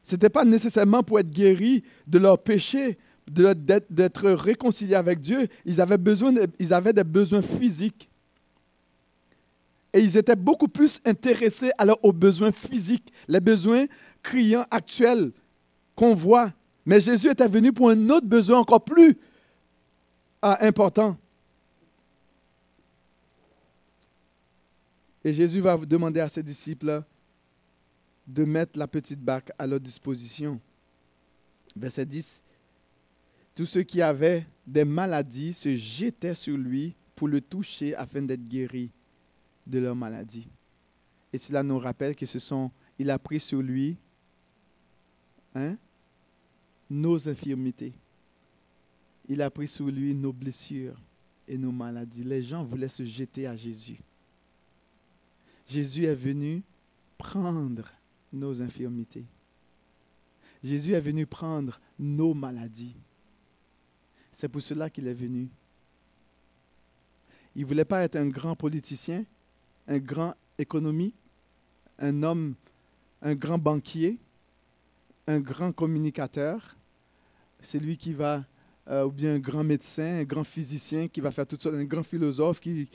[0.02, 2.98] Ce n'était pas nécessairement pour être guéris de leurs péchés,
[3.30, 3.54] de-
[3.88, 5.46] d'être réconciliés avec Dieu.
[5.64, 8.08] Ils avaient, besoin, des besoins physiques.
[9.94, 13.84] et ils étaient beaucoup plus intéressés alors aux besoins physiques, les besoins
[14.22, 15.32] criants actuels
[15.94, 16.50] qu'on voit.
[16.86, 19.16] Mais Jésus était venu pour un autre besoin encore plus
[20.40, 21.16] ah, important.
[25.24, 27.02] Et Jésus va demander à ses disciples
[28.26, 30.60] de mettre la petite barque à leur disposition.
[31.76, 32.42] Verset 10.
[33.54, 38.44] Tous ceux qui avaient des maladies se jetaient sur lui pour le toucher afin d'être
[38.44, 38.90] guéris
[39.66, 40.48] de leur maladie.
[41.32, 43.98] Et cela nous rappelle que ce sont, il a pris sur lui
[45.54, 45.76] hein,
[46.88, 47.94] nos infirmités.
[49.28, 51.00] Il a pris sur lui nos blessures
[51.46, 52.24] et nos maladies.
[52.24, 53.98] Les gens voulaient se jeter à Jésus.
[55.66, 56.62] Jésus est venu
[57.16, 57.84] prendre
[58.32, 59.24] nos infirmités.
[60.62, 62.96] Jésus est venu prendre nos maladies.
[64.30, 65.48] C'est pour cela qu'il est venu.
[67.54, 69.24] Il ne voulait pas être un grand politicien,
[69.86, 71.14] un grand économique,
[71.98, 72.54] un homme,
[73.20, 74.18] un grand banquier,
[75.26, 76.76] un grand communicateur.
[77.60, 78.44] C'est lui qui va,
[78.88, 81.84] euh, ou bien un grand médecin, un grand physicien qui va faire toutes sortes, un
[81.84, 82.88] grand philosophe qui...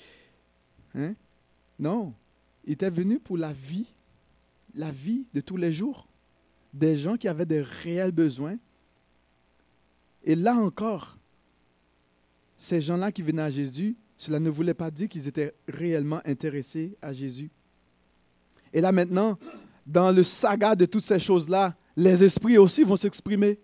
[0.95, 1.13] Hein?
[1.77, 2.13] Non,
[2.65, 3.85] il était venu pour la vie,
[4.77, 6.07] la vie de tous les jours.
[6.73, 8.57] Des gens qui avaient des réels besoins.
[10.23, 11.17] Et là encore,
[12.55, 16.97] ces gens-là qui venaient à Jésus, cela ne voulait pas dire qu'ils étaient réellement intéressés
[17.01, 17.49] à Jésus.
[18.73, 19.37] Et là maintenant,
[19.85, 23.59] dans le saga de toutes ces choses-là, les esprits aussi vont s'exprimer.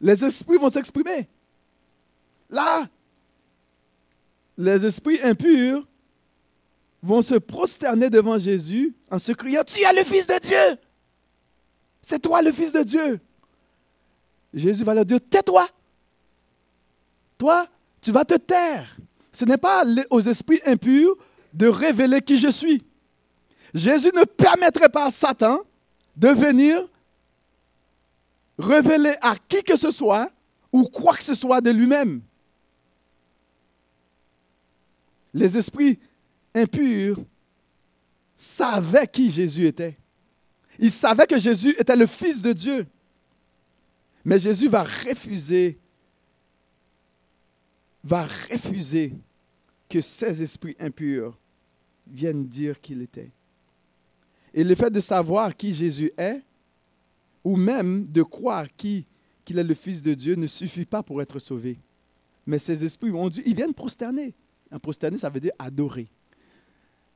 [0.00, 1.28] Les esprits vont s'exprimer.
[2.50, 2.88] Là,
[4.56, 5.86] les esprits impurs
[7.02, 10.78] vont se prosterner devant Jésus en se criant, tu es le Fils de Dieu.
[12.02, 13.20] C'est toi le Fils de Dieu.
[14.52, 15.68] Jésus va leur dire, tais-toi.
[17.36, 17.68] Toi,
[18.00, 18.96] tu vas te taire.
[19.32, 21.16] Ce n'est pas aux esprits impurs
[21.54, 22.82] de révéler qui je suis.
[23.74, 25.58] Jésus ne permettrait pas à Satan
[26.16, 26.88] de venir
[28.58, 30.30] révéler à qui que ce soit
[30.72, 32.22] ou quoi que ce soit de lui-même.
[35.32, 35.98] Les esprits
[36.58, 37.18] impurs
[38.36, 39.96] savaient qui Jésus était.
[40.78, 42.86] Ils savaient que Jésus était le Fils de Dieu.
[44.24, 45.78] Mais Jésus va refuser,
[48.04, 49.14] va refuser
[49.88, 51.36] que ces esprits impurs
[52.06, 53.30] viennent dire qu'il était.
[54.54, 56.42] Et le fait de savoir qui Jésus est,
[57.44, 59.04] ou même de croire qu'il
[59.48, 61.78] est le Fils de Dieu, ne suffit pas pour être sauvé.
[62.46, 64.34] Mais ces esprits ont dit, ils viennent prosterner.
[64.70, 66.08] Un prosterner, ça veut dire adorer.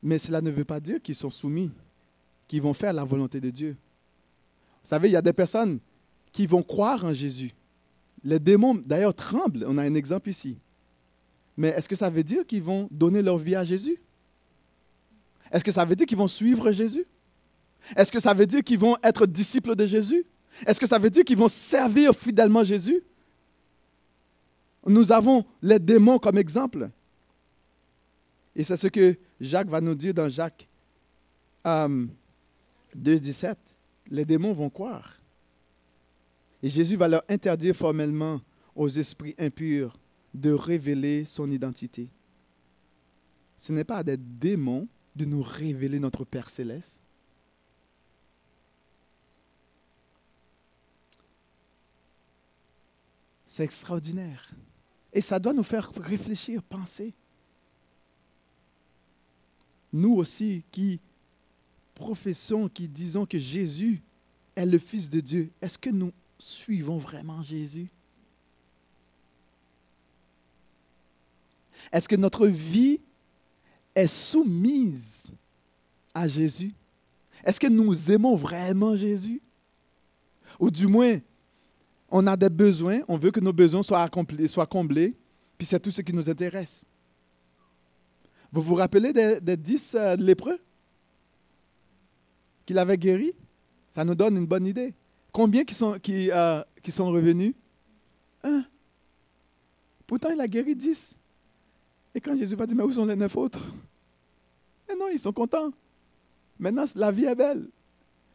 [0.02, 1.70] Mais cela ne veut pas dire qu'ils sont soumis,
[2.48, 3.76] qu'ils vont faire la volonté de Dieu.
[4.82, 5.78] Vous savez, il y a des personnes
[6.32, 7.52] qui vont croire en Jésus.
[8.24, 9.64] Les démons, d'ailleurs, tremblent.
[9.68, 10.58] On a un exemple ici.
[11.56, 14.00] Mais est-ce que ça veut dire qu'ils vont donner leur vie à Jésus?
[15.52, 17.04] Est-ce que ça veut dire qu'ils vont suivre Jésus?
[17.96, 20.24] Est-ce que ça veut dire qu'ils vont être disciples de Jésus?
[20.66, 23.02] Est-ce que ça veut dire qu'ils vont servir fidèlement Jésus?
[24.86, 26.90] Nous avons les démons comme exemple.
[28.54, 30.68] Et c'est ce que Jacques va nous dire dans Jacques
[31.64, 32.08] 2,
[32.96, 33.54] 2,17.
[34.10, 35.18] Les démons vont croire.
[36.62, 38.40] Et Jésus va leur interdire formellement
[38.74, 39.98] aux esprits impurs
[40.34, 42.08] de révéler son identité.
[43.56, 47.00] Ce n'est pas à des démons de nous révéler notre Père céleste.
[53.46, 54.50] C'est extraordinaire.
[55.12, 57.14] Et ça doit nous faire réfléchir, penser
[59.92, 61.00] nous aussi qui
[61.94, 64.02] professons, qui disons que Jésus
[64.56, 67.88] est le Fils de Dieu, est-ce que nous suivons vraiment Jésus?
[71.92, 73.00] Est-ce que notre vie
[73.94, 75.32] est soumise
[76.14, 76.74] à Jésus?
[77.44, 79.40] Est-ce que nous aimons vraiment Jésus?
[80.60, 81.18] Ou du moins,
[82.10, 85.14] on a des besoins, on veut que nos besoins soient, accomplis, soient comblés,
[85.56, 86.84] puis c'est tout ce qui nous intéresse.
[88.52, 90.58] Vous vous rappelez des, dix euh, lépreux
[92.66, 93.34] qu'il avait guéris?
[93.88, 94.94] Ça nous donne une bonne idée.
[95.32, 97.54] Combien qui sont, qui, euh, qui sont revenus?
[98.44, 98.64] Un.
[100.06, 101.16] Pourtant, il a guéri dix.
[102.14, 103.66] Et quand Jésus va dire, mais où sont les neuf autres?
[104.90, 105.70] Et non, ils sont contents.
[106.58, 107.66] Maintenant, la vie est belle.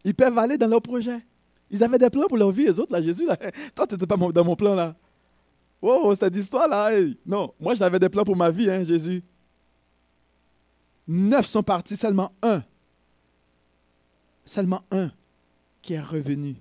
[0.03, 1.23] Ils peuvent aller dans leur projet.
[1.69, 3.37] Ils avaient des plans pour leur vie, les autres, là, Jésus, là.
[3.75, 4.95] Toi, tu n'étais pas dans mon plan, là.
[5.81, 6.91] Wow, cette histoire-là,
[7.25, 9.21] non, moi, j'avais des plans pour ma vie, hein, Jésus.
[11.07, 12.63] Neuf sont partis, seulement un.
[14.45, 15.11] Seulement un
[15.81, 16.55] qui est revenu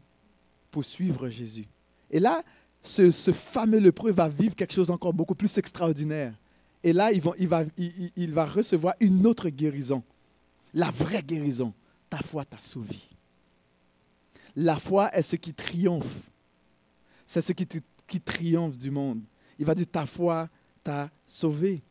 [0.71, 1.67] pour suivre Jésus.
[2.11, 2.43] Et là,
[2.83, 6.35] ce, fameux lépreux va vivre quelque chose encore beaucoup plus extraordinaire.
[6.85, 7.21] Et là, il
[8.31, 10.05] va, recevoir une autre guérison.
[10.73, 11.73] La vraie guérison.
[12.09, 12.99] Ta foi t'a sauvé.
[14.55, 16.31] La foi est ce qui triomphe.
[17.27, 17.67] C'est ce qui,
[18.07, 19.23] qui triomphe du monde.
[19.59, 20.49] Il va dire, ta foi
[20.85, 21.83] t'a sauvé.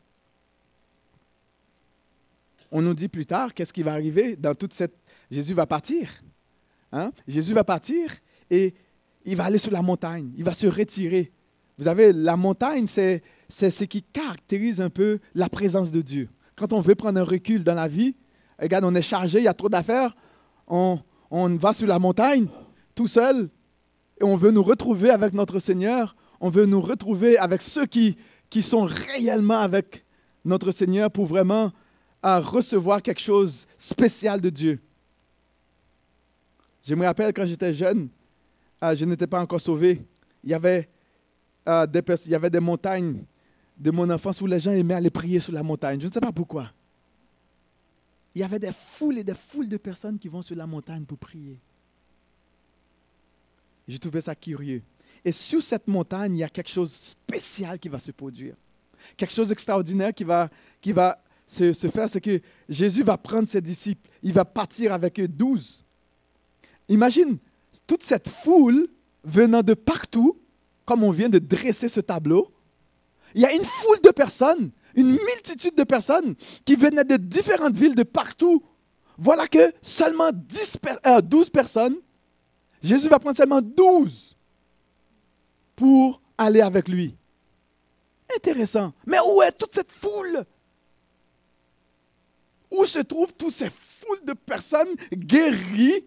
[2.70, 4.96] On nous dit plus tard, qu'est-ce qui va arriver dans toute cette...
[5.30, 6.08] Jésus va partir.
[6.92, 7.10] Hein?
[7.26, 8.10] Jésus va partir
[8.50, 8.74] et
[9.24, 10.32] il va aller sur la montagne.
[10.36, 11.32] Il va se retirer.
[11.78, 16.28] Vous savez, la montagne, c'est, ce qui caractérise un peu la présence de Dieu.
[16.54, 18.16] Quand on veut prendre un recul dans la vie,
[18.60, 20.16] regarde, on est chargé, il y a trop d'affaires,
[20.66, 20.98] on,
[21.30, 22.46] on va sur la montagne
[22.94, 23.50] tout seul
[24.20, 26.16] et on veut nous retrouver avec notre Seigneur.
[26.40, 28.16] On veut nous retrouver avec ceux qui,
[28.48, 30.04] qui sont réellement avec
[30.44, 31.72] notre Seigneur pour vraiment
[32.24, 34.80] euh, recevoir quelque chose spécial de Dieu.
[36.82, 38.08] Je me rappelle quand j'étais jeune,
[38.82, 40.04] euh, je n'étais pas encore sauvé.
[40.44, 40.88] Il y avait,
[41.68, 43.24] euh, des, il y avait des montagnes
[43.76, 46.00] de mon enfance où les gens aimaient aller prier sur la montagne.
[46.00, 46.70] Je ne sais pas pourquoi.
[48.34, 51.04] Il y avait des foules et des foules de personnes qui vont sur la montagne
[51.04, 51.58] pour prier.
[53.88, 54.82] J'ai trouvé ça curieux.
[55.24, 58.54] Et sur cette montagne, il y a quelque chose de spécial qui va se produire.
[59.16, 60.48] Quelque chose d'extraordinaire qui va,
[60.80, 64.92] qui va se, se faire, c'est que Jésus va prendre ses disciples, il va partir
[64.92, 65.84] avec eux douze.
[66.88, 67.38] Imagine
[67.86, 68.88] toute cette foule
[69.24, 70.36] venant de partout,
[70.84, 72.52] comme on vient de dresser ce tableau.
[73.34, 77.74] Il y a une foule de personnes, une multitude de personnes qui venaient de différentes
[77.74, 78.62] villes de partout.
[79.18, 81.96] Voilà que seulement 10 per- euh, 12 personnes,
[82.82, 84.36] Jésus va prendre seulement 12
[85.74, 87.16] pour aller avec lui.
[88.34, 88.92] Intéressant.
[89.06, 90.44] Mais où est toute cette foule?
[92.78, 96.04] Où se trouvent toutes ces foules de personnes guéries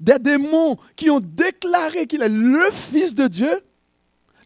[0.00, 3.62] des démons qui ont déclaré qu'il est le Fils de Dieu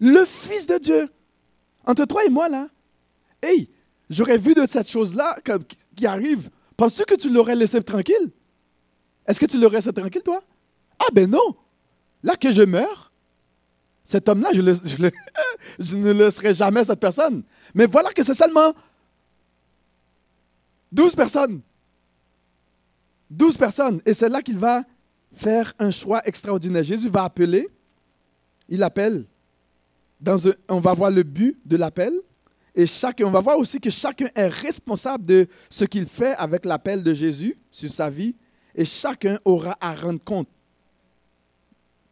[0.01, 1.09] Le Fils de Dieu.
[1.87, 2.69] Entre toi et moi, là,
[3.43, 3.71] hey,
[4.11, 5.39] j'aurais vu de cette chose-là
[5.95, 6.51] qui arrive.
[6.77, 8.31] Penses-tu que tu l'aurais laissé tranquille?
[9.27, 10.43] Est-ce que tu l'aurais laissé tranquille, toi?
[10.99, 11.57] Ah ben non
[12.23, 13.13] Là que je meurs,
[14.05, 14.61] cet homme-là, je,
[15.79, 17.43] je ne laisserai jamais cette personne.
[17.75, 18.73] Mais voilà que c'est seulement
[20.97, 21.61] 12 personnes.
[23.31, 24.01] 12 personnes.
[24.07, 24.83] Et c'est là qu'il va
[25.33, 26.83] faire un choix extraordinaire.
[26.83, 27.69] Jésus va appeler.
[28.67, 29.27] Il appelle.
[30.69, 32.15] On va voir le but de l'appel.
[32.75, 36.65] Et chacun, on va voir aussi que chacun est responsable de ce qu'il fait avec
[36.65, 38.35] l'appel de Jésus sur sa vie.
[38.75, 40.49] Et chacun aura à rendre compte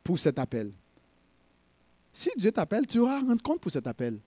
[0.02, 0.70] pour cet appel.
[2.12, 4.18] Si Dieu t'appelle, tu auras à rendre compte pour cet appel.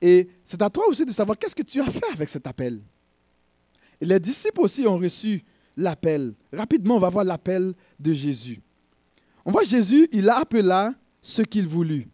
[0.00, 2.80] Et c'est à toi aussi de savoir qu'est-ce que tu as fait avec cet appel.
[4.00, 5.42] Les disciples aussi ont reçu
[5.76, 6.34] l'appel.
[6.52, 8.60] Rapidement, on va voir l'appel de Jésus.
[9.44, 12.08] On voit Jésus, il appela ce qu'il voulut.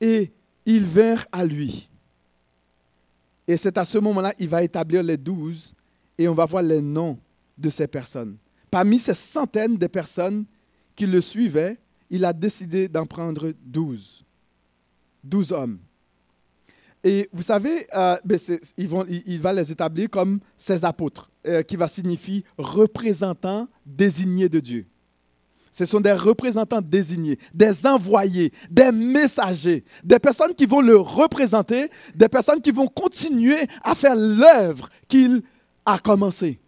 [0.00, 0.32] Et
[0.66, 1.88] ils vinrent à lui.
[3.46, 5.74] Et c'est à ce moment-là, il va établir les douze
[6.18, 7.18] et on va voir les noms
[7.58, 8.36] de ces personnes.
[8.70, 10.44] Parmi ces centaines de personnes
[10.96, 11.78] qui le suivaient,
[12.10, 14.24] il a décidé d'en prendre douze.
[15.22, 15.78] Douze hommes.
[17.04, 18.38] Et vous savez, euh, ben,
[18.76, 24.86] il va les établir comme ses apôtres, euh, qui va signifier représentants désignés de Dieu.
[25.72, 31.88] Ce sont des représentants désignés, des envoyés, des messagers, des personnes qui vont le représenter,
[32.14, 35.42] des personnes qui vont continuer à faire l'œuvre qu'il
[35.86, 36.60] a commencée.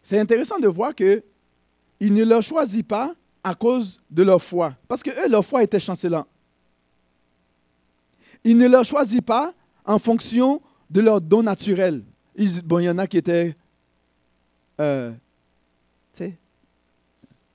[0.00, 1.24] C'est intéressant de voir que
[1.98, 3.12] il ne leur choisit pas
[3.46, 6.26] à cause de leur foi, parce que eux, leur foi était chancelante.
[8.42, 9.54] Il ne leur choisit pas
[9.84, 12.02] en fonction de leur don naturel.
[12.64, 13.56] Bon, il y en a qui étaient
[14.80, 15.12] euh,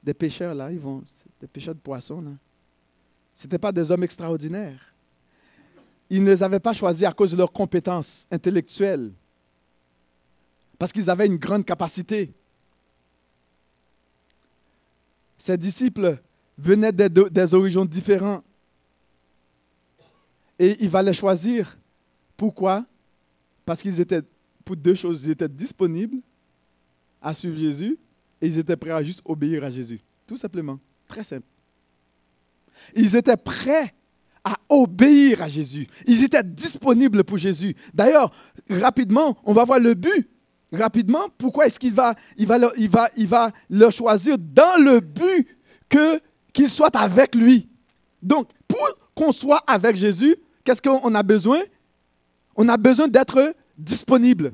[0.01, 1.03] des pêcheurs, là, ils vont,
[1.41, 2.31] des pêcheurs de poissons, là.
[3.33, 4.93] Ce pas des hommes extraordinaires.
[6.09, 9.11] Ils ne les avaient pas choisis à cause de leurs compétences intellectuelles,
[10.79, 12.31] parce qu'ils avaient une grande capacité.
[15.41, 16.21] Ces disciples
[16.55, 18.43] venaient des, horizons différents.
[20.59, 21.79] Et il va les choisir.
[22.37, 22.85] Pourquoi?
[23.65, 24.21] Parce qu'ils étaient,
[24.63, 26.17] pour deux choses, ils étaient disponibles
[27.19, 27.97] à suivre Jésus
[28.39, 29.99] et ils étaient prêts à juste obéir à Jésus.
[30.27, 30.79] Tout simplement.
[31.07, 31.47] Très simple.
[32.95, 33.95] Ils étaient prêts
[34.43, 35.87] à obéir à Jésus.
[36.05, 37.75] Ils étaient disponibles pour Jésus.
[37.95, 38.31] D'ailleurs,
[38.69, 40.29] rapidement, on va voir le but.
[40.71, 44.81] Rapidement, pourquoi est-ce qu'il va, il va, le, il va, il va le choisir dans
[44.81, 45.47] le but
[45.89, 46.21] que,
[46.53, 47.67] qu'il soit avec lui?
[48.21, 51.59] Donc, pour qu'on soit avec Jésus, qu'est-ce qu'on a besoin?
[52.55, 54.53] On a besoin d'être disponible.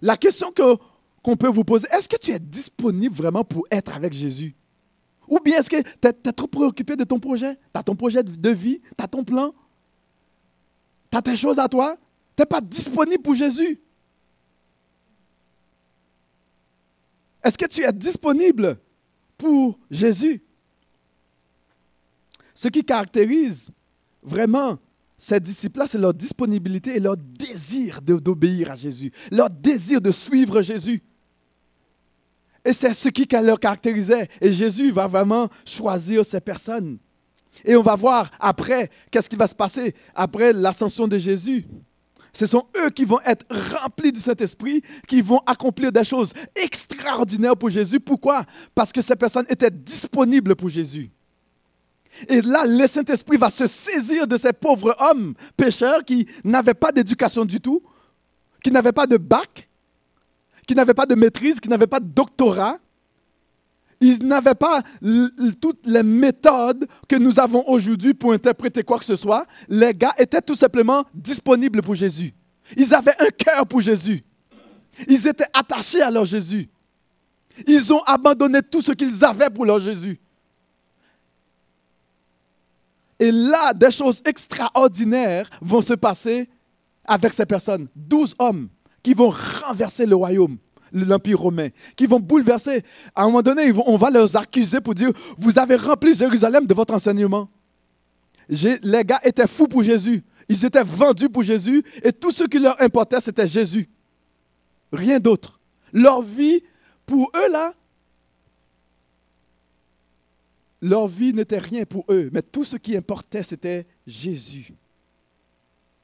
[0.00, 0.76] La question que,
[1.22, 4.54] qu'on peut vous poser, est-ce que tu es disponible vraiment pour être avec Jésus?
[5.28, 7.54] Ou bien est-ce que tu es, trop préoccupé de ton projet?
[7.54, 9.52] Tu as ton projet de vie, tu as ton plan,
[11.10, 11.96] tu as tes choses à toi,
[12.36, 13.80] tu n'es pas disponible pour Jésus?
[17.44, 18.78] Est-ce que tu es disponible
[19.36, 20.42] pour Jésus?
[22.54, 23.70] Ce qui caractérise
[24.22, 24.78] vraiment
[25.16, 30.62] ces disciples-là, c'est leur disponibilité et leur désir d'obéir à Jésus, leur désir de suivre
[30.62, 31.02] Jésus.
[32.64, 34.28] Et c'est ce qui leur caractérisait.
[34.40, 36.98] Et Jésus va vraiment choisir ces personnes.
[37.64, 41.66] Et on va voir après, qu'est-ce qui va se passer après l'ascension de Jésus.
[42.32, 47.56] Ce sont eux qui vont être remplis du Saint-Esprit, qui vont accomplir des choses extraordinaires
[47.56, 48.00] pour Jésus.
[48.00, 48.44] Pourquoi?
[48.74, 51.10] Parce que ces personnes étaient disponibles pour Jésus.
[52.28, 56.92] Et là, le Saint-Esprit va se saisir de ces pauvres hommes pécheurs qui n'avaient pas
[56.92, 57.82] d'éducation du tout,
[58.62, 59.68] qui n'avaient pas de bac,
[60.66, 62.78] qui n'avaient pas de maîtrise, qui n'avaient pas de doctorat.
[64.02, 64.82] Ils n'avaient pas
[65.60, 69.46] toutes les méthodes que nous avons aujourd'hui pour interpréter quoi que ce soit.
[69.68, 72.32] Les gars étaient tout simplement disponibles pour Jésus.
[72.76, 74.24] Ils avaient un cœur pour Jésus.
[75.06, 76.68] Ils étaient attachés à leur Jésus.
[77.64, 80.18] Ils ont abandonné tout ce qu'ils avaient pour leur Jésus.
[83.20, 86.50] Et là, des choses extraordinaires vont se passer
[87.04, 87.86] avec ces personnes.
[87.94, 88.68] Douze hommes
[89.00, 89.32] qui vont
[89.64, 90.58] renverser le royaume,
[90.92, 92.82] l'Empire romain, qui vont bouleverser.
[93.14, 96.74] À un moment donné, on va les accuser pour dire, vous avez rempli Jérusalem de
[96.74, 97.48] votre enseignement.
[98.48, 100.22] Les gars étaient fous pour Jésus.
[100.48, 103.88] Ils étaient vendus pour Jésus et tout ce qui leur importait, c'était Jésus.
[104.92, 105.58] Rien d'autre.
[105.92, 106.62] Leur vie,
[107.06, 107.72] pour eux là,
[110.82, 114.74] leur vie n'était rien pour eux, mais tout ce qui importait, c'était Jésus.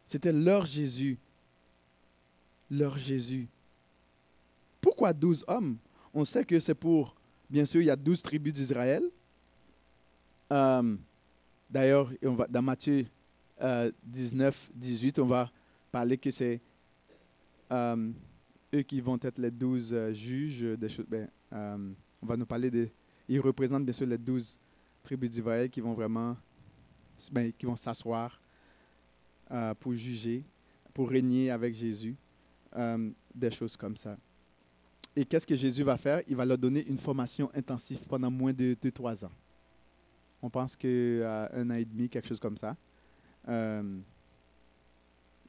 [0.07, 1.19] C'était leur Jésus
[2.71, 3.49] leur Jésus.
[4.89, 5.77] Pourquoi douze hommes?
[6.15, 7.15] On sait que c'est pour,
[7.51, 9.03] bien sûr, il y a douze tribus d'Israël.
[10.51, 10.97] Euh,
[11.69, 12.11] d'ailleurs,
[12.49, 13.05] dans Matthieu
[14.03, 15.51] 19, euh, 18, on va
[15.93, 16.63] parler que c'est
[17.71, 18.11] euh,
[18.75, 21.05] eux qui vont être les douze juges des choses.
[21.07, 22.89] Ben, on va nous parler de.
[23.29, 24.59] Ils représentent bien sûr les douze
[25.03, 26.35] tribus d'Israël qui vont vraiment,
[27.31, 28.41] ben, qui vont s'asseoir
[29.81, 30.47] pour juger,
[30.95, 32.17] pour régner avec Jésus.
[32.77, 34.17] Euh, des choses comme ça.
[35.19, 36.23] Et qu'est-ce que Jésus va faire?
[36.29, 39.33] Il va leur donner une formation intensive pendant moins de, trois ans.
[40.41, 42.77] On pense qu'à euh, un an et demi, quelque chose comme ça.
[43.49, 43.99] Euh,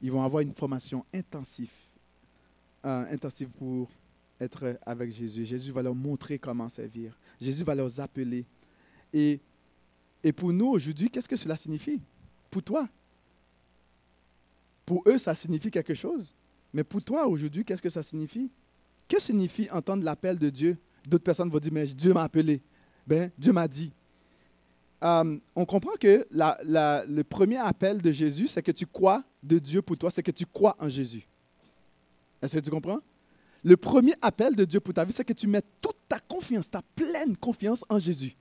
[0.02, 1.70] ils vont avoir une formation intensive,
[2.82, 3.88] intensive pour
[4.40, 5.44] être avec Jésus.
[5.44, 7.16] Jésus va leur montrer comment servir.
[7.40, 8.44] Jésus va leur appeler.
[9.12, 9.38] Et,
[10.24, 12.02] et pour nous aujourd'hui, qu'est-ce que cela signifie?
[12.50, 12.88] Pour toi
[14.84, 16.34] Pour eux, ça signifie quelque chose.
[16.74, 18.50] Mais pour toi, aujourd'hui, qu'est-ce que ça signifie?
[19.10, 20.78] Que signifie entendre l'appel de Dieu?
[21.04, 22.62] D'autres personnes vont dire, mais Dieu m'a appelé.
[23.04, 23.92] Ben, Dieu m'a dit.
[25.02, 29.82] Euh, on comprend que le premier appel de Jésus, c'est que tu crois de Dieu
[29.82, 31.26] pour toi, c'est que tu crois en Jésus.
[32.40, 33.00] Est-ce que tu comprends?
[33.64, 36.70] Le premier appel de Dieu pour ta vie, c'est que tu mets toute ta confiance,
[36.70, 38.36] ta pleine confiance en Jésus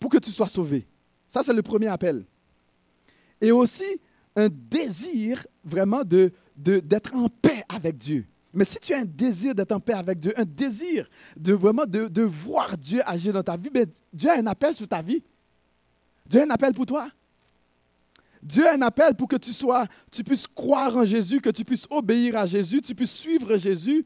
[0.00, 0.88] pour que tu sois sauvé.
[1.28, 2.24] Ça, c'est le premier appel.
[3.40, 4.00] Et aussi
[4.34, 8.26] un désir vraiment de, d'être en paix avec Dieu.
[8.54, 11.84] Mais si tu as un désir d'être en paix avec Dieu, un désir de vraiment
[11.86, 15.22] de, voir Dieu agir dans ta vie, ben, Dieu a un appel sur ta vie.
[16.26, 17.10] Dieu a un appel pour toi.
[18.40, 21.64] Dieu a un appel pour que tu sois, tu puisses croire en Jésus, que tu
[21.64, 24.04] puisses obéir à Jésus, tu puisses suivre Jésus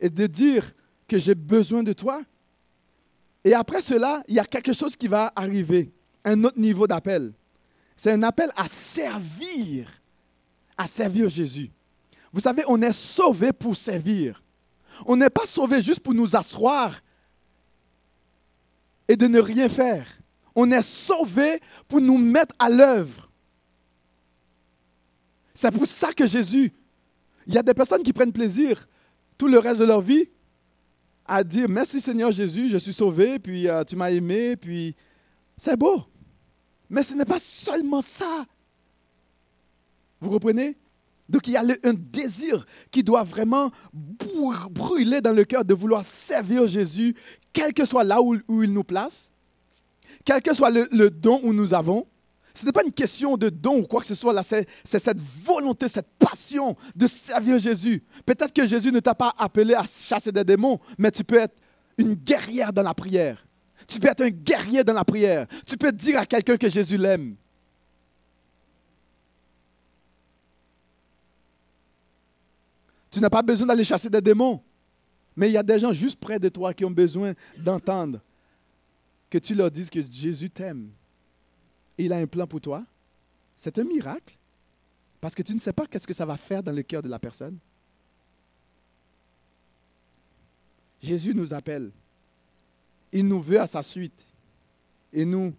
[0.00, 0.72] et de dire
[1.06, 2.22] que j'ai besoin de toi.
[3.44, 5.92] Et après cela, il y a quelque chose qui va arriver,
[6.24, 7.32] un autre niveau d'appel.
[7.96, 9.88] C'est un appel à servir,
[10.76, 11.70] à servir Jésus.
[12.32, 14.42] Vous savez, on est sauvé pour servir.
[15.06, 17.00] On n'est pas sauvé juste pour nous asseoir
[19.08, 20.06] et de ne rien faire.
[20.54, 23.30] On est sauvé pour nous mettre à l'œuvre.
[25.54, 26.72] C'est pour ça que Jésus,
[27.46, 28.88] il y a des personnes qui prennent plaisir
[29.38, 30.28] tout le reste de leur vie
[31.26, 34.94] à dire merci Seigneur Jésus, je suis sauvé, puis euh, tu m'as aimé, puis
[35.56, 36.04] c'est beau.
[36.88, 38.44] Mais ce n'est pas seulement ça.
[40.20, 40.76] Vous comprenez?
[41.28, 46.04] Donc il y a un désir qui doit vraiment brûler dans le cœur de vouloir
[46.04, 47.14] servir Jésus,
[47.52, 49.32] quel que soit là où, il nous place,
[50.24, 52.06] quel que soit le, don où nous avons.
[52.54, 55.20] Ce n'est pas une question de don ou quoi que ce soit là, c'est cette
[55.20, 58.02] volonté, cette passion de servir Jésus.
[58.24, 61.54] Peut-être que Jésus ne t'a pas appelé à chasser des démons, mais tu peux être
[61.98, 63.46] une guerrière dans la prière.
[63.86, 65.46] Tu peux être un guerrier dans la prière.
[65.66, 67.36] Tu peux dire à quelqu'un que Jésus l'aime.
[73.16, 74.62] Tu n'as pas besoin d'aller chasser des démons.
[75.34, 78.20] Mais il y a des gens juste près de toi qui ont besoin d'entendre
[79.30, 80.90] que tu leur dises que Jésus t'aime.
[81.96, 82.84] Il a un plan pour toi.
[83.56, 84.36] C'est un miracle.
[85.18, 87.08] Parce que tu ne sais pas qu'est-ce que ça va faire dans le cœur de
[87.08, 87.56] la personne.
[91.00, 91.92] Jésus nous appelle.
[93.12, 94.28] Il nous veut à sa suite.
[95.10, 95.54] Et nous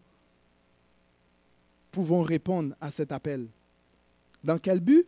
[1.89, 3.47] pouvons répondre à cet appel.
[4.43, 5.07] Dans quel but?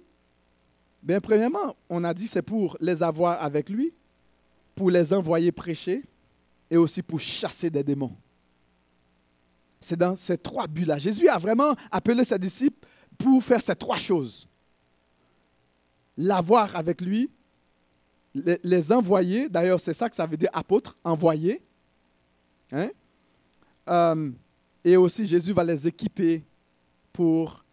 [1.02, 3.93] Bien, premièrement, on a dit c'est pour les avoir avec lui,
[4.76, 6.04] pour les envoyer prêcher
[6.70, 8.16] et aussi pour chasser des démons.
[9.82, 10.97] C'est dans ces trois buts-là.
[10.97, 12.86] Jésus a vraiment appelé ses disciples
[13.18, 14.47] pour faire ces trois choses.
[16.18, 17.32] L'avoir avec lui,
[18.36, 21.62] les, envoyer, d'ailleurs c'est ça que ça veut dire apôtre, envoyer.
[22.72, 22.89] Hein?
[23.89, 24.32] Euh,
[24.84, 26.43] et aussi Jésus va les équiper
[27.14, 27.64] pour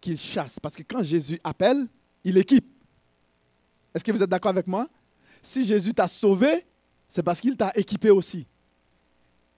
[0.00, 0.60] qu'ils chassent.
[0.60, 1.88] Parce que quand Jésus appelle,
[2.24, 2.66] il équipe.
[3.94, 4.88] Est-ce que vous êtes d'accord avec moi?
[5.42, 6.66] Si Jésus t'a sauvé,
[7.08, 8.46] c'est parce qu'il t'a équipé aussi.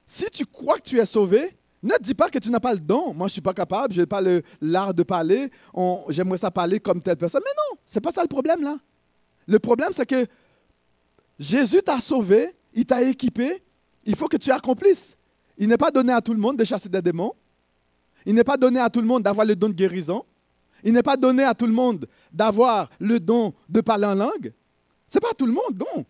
[0.07, 2.81] Si tu crois que tu es sauvé, ne dis pas que tu n'as pas le
[2.81, 3.12] don.
[3.15, 4.23] Moi, je ne suis pas capable, je n'ai pas
[4.61, 5.51] l'art de parler.
[6.09, 7.43] J'aimerais ça parler comme telle personne.
[7.45, 8.79] Mais non, ce n'est pas ça le problème là.
[9.47, 10.27] Le problème, c'est que
[11.39, 13.62] Jésus t'a sauvé, il t'a équipé,
[14.07, 15.17] il faut que tu accomplisses.
[15.59, 17.35] Il n'est pas donné à tout le monde de chasser des démons.
[18.27, 20.25] Il n'est pas donné à tout le monde d'avoir le don de guérison.
[20.85, 24.53] Il n'est pas donné à tout le monde d'avoir le don de parler en langue.
[25.09, 26.05] Ce n'est pas à tout le monde, non.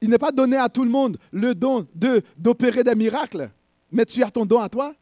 [0.00, 1.86] Il n'est pas donné à tout le monde le don
[2.36, 3.50] d'opérer des miracles,
[3.90, 4.94] mais tu as ton don à toi.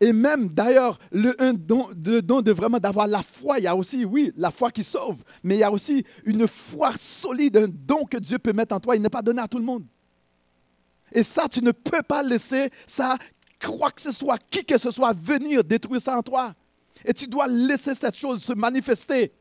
[0.00, 4.04] Et même d'ailleurs, le don, don de vraiment d'avoir la foi, il y a aussi,
[4.04, 8.04] oui, la foi qui sauve, mais il y a aussi une foi solide, un don
[8.04, 8.96] que Dieu peut mettre en toi.
[8.96, 9.84] Il n'est pas donné à tout le monde.
[11.12, 13.16] Et ça, tu ne peux pas laisser ça
[13.58, 16.54] crois que ce soit, qui que ce soit, venir détruire ça en toi.
[17.04, 19.32] Et tu dois laisser cette chose se manifester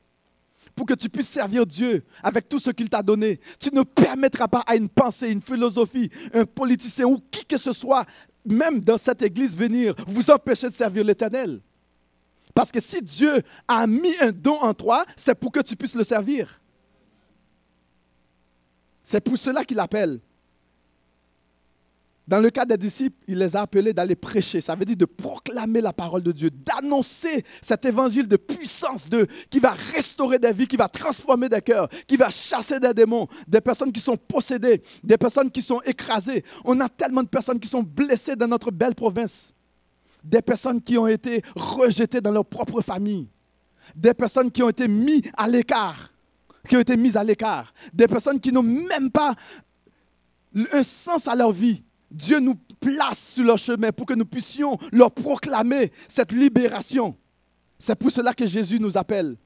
[0.76, 3.40] pour que tu puisses servir Dieu avec tout ce qu'il t'a donné.
[3.60, 7.72] Tu ne permettras pas à une pensée, une philosophie, un politicien ou qui que ce
[7.72, 8.06] soit,
[8.46, 11.62] même dans cette église, venir vous empêcher de servir l'Éternel.
[12.54, 15.96] Parce que si Dieu a mis un don en toi, c'est pour que tu puisses
[15.96, 16.62] le servir.
[19.04, 20.20] C'est pour cela qu'il appelle.
[22.28, 24.60] Dans le cas des disciples, il les a appelés d'aller prêcher.
[24.60, 29.28] Ça veut dire de proclamer la parole de Dieu, d'annoncer cet évangile de puissance de,
[29.50, 33.28] qui va restaurer des vies, qui va transformer des cœurs, qui va chasser des démons,
[33.48, 36.44] des personnes qui sont possédées, des personnes qui sont écrasées.
[36.64, 39.54] On a tellement de personnes qui sont blessées dans notre belle province.
[40.24, 43.30] Des personnes qui ont été rejetées dans leur propre famille.
[43.96, 46.12] Des personnes qui ont été mises à l'écart.
[46.68, 47.72] Qui ont été mises à l'écart.
[47.94, 49.36] Des personnes qui n'ont même pas
[50.74, 51.85] un sens à leur vie
[52.16, 57.16] Dieu nous place sur leur chemin pour que nous puissions leur proclamer cette libération.
[57.78, 59.38] C'est pour cela que Jésus nous appelle.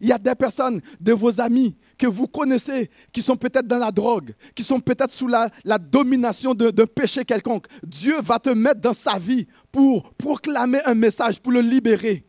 [0.00, 3.78] Il y a des personnes de vos amis que vous connaissez qui sont peut-être dans
[3.78, 5.48] la drogue, qui sont peut-être sous la,
[5.78, 7.66] domination d'un péché quelconque.
[7.82, 12.24] Dieu va te mettre dans sa vie pour proclamer un message, pour le libérer.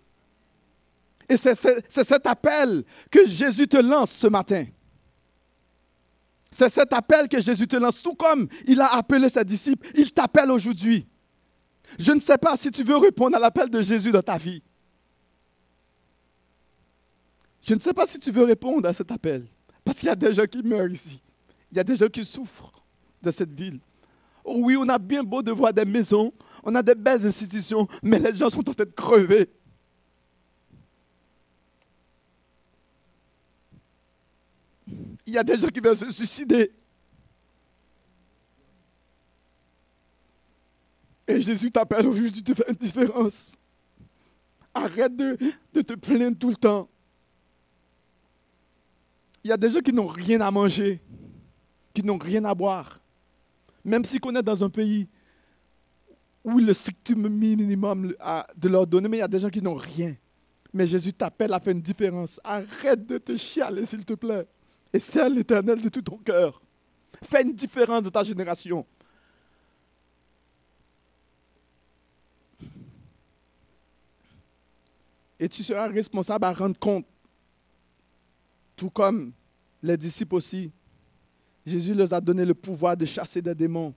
[1.28, 1.56] Et c'est
[1.90, 4.66] cet appel que Jésus te lance ce matin.
[6.52, 10.12] C'est cet appel que Jésus te lance, tout comme il a appelé ses disciples, il
[10.12, 11.08] t'appelle aujourd'hui.
[11.98, 14.62] Je ne sais pas si tu veux répondre à l'appel de Jésus dans ta vie.
[17.62, 19.46] Je ne sais pas si tu veux répondre à cet appel.
[19.84, 21.22] Parce qu'il y a des gens qui meurent ici.
[21.72, 22.84] Il y a des gens qui souffrent
[23.22, 23.80] de cette ville.
[24.46, 26.34] Oui, on a bien beau de voir des maisons,
[26.64, 29.50] on a des belles institutions, mais les gens sont en train de crever.
[35.30, 36.72] Il y a des gens qui veulent se suicider.
[41.28, 43.56] Et Jésus t'appelle aujourd'hui de faire une différence.
[44.74, 45.38] Arrête de,
[45.82, 46.90] te plaindre tout le temps.
[49.44, 51.00] Il y a des gens qui n'ont rien à manger,
[51.94, 53.00] qui n'ont rien à boire.
[53.86, 55.08] Même si on est dans un pays
[56.44, 58.16] où le strict minimum
[58.58, 60.16] de leur donner, mais il y a des gens qui n'ont rien.
[60.74, 62.40] Mais Jésus t'appelle à faire une différence.
[62.44, 64.48] Arrête de te chialer, s'il te plaît
[64.94, 66.62] et sers l'Éternel de tout ton cœur.
[67.24, 68.86] Fais une différence de ta génération.
[75.40, 77.06] Et tu seras responsable à rendre compte,
[78.76, 79.32] tout comme
[79.82, 80.72] les disciples aussi.
[81.66, 83.94] Jésus leur a donné le pouvoir de chasser des démons.